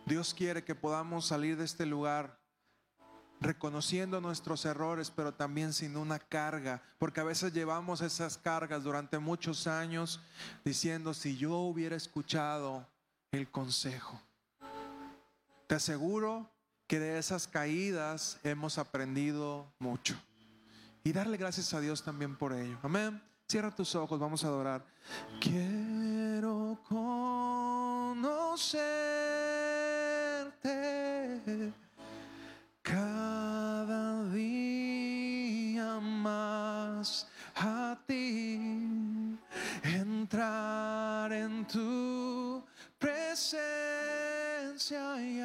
Dios 0.04 0.34
quiere 0.34 0.64
que 0.64 0.74
podamos 0.74 1.26
salir 1.26 1.56
de 1.56 1.64
este 1.64 1.86
lugar 1.86 2.38
reconociendo 3.40 4.20
nuestros 4.20 4.66
errores, 4.66 5.10
pero 5.10 5.32
también 5.32 5.72
sin 5.72 5.96
una 5.96 6.18
carga, 6.18 6.82
porque 6.98 7.20
a 7.20 7.24
veces 7.24 7.54
llevamos 7.54 8.02
esas 8.02 8.36
cargas 8.36 8.84
durante 8.84 9.18
muchos 9.18 9.66
años 9.66 10.20
diciendo, 10.62 11.14
si 11.14 11.38
yo 11.38 11.54
hubiera 11.54 11.96
escuchado 11.96 12.86
el 13.32 13.50
consejo. 13.50 14.20
Te 15.66 15.76
aseguro 15.76 16.50
que 16.88 16.98
de 16.98 17.18
esas 17.18 17.46
caídas 17.46 18.40
hemos 18.42 18.78
aprendido 18.78 19.70
mucho. 19.78 20.16
Y 21.04 21.12
darle 21.12 21.36
gracias 21.36 21.74
a 21.74 21.80
Dios 21.80 22.02
también 22.02 22.34
por 22.34 22.54
ello. 22.54 22.78
Amén. 22.82 23.22
Cierra 23.46 23.70
tus 23.74 23.94
ojos, 23.94 24.18
vamos 24.18 24.42
a 24.42 24.48
adorar. 24.48 24.84
Quiero 25.40 26.80
conocerte 26.88 27.62
cada 32.82 34.24
día 34.32 36.00
más 36.00 37.28
a 37.54 37.98
ti, 38.06 39.38
entrar 39.82 41.32
en 41.32 41.66
tu 41.66 42.64
presencia 42.98 43.58
y 45.22 45.37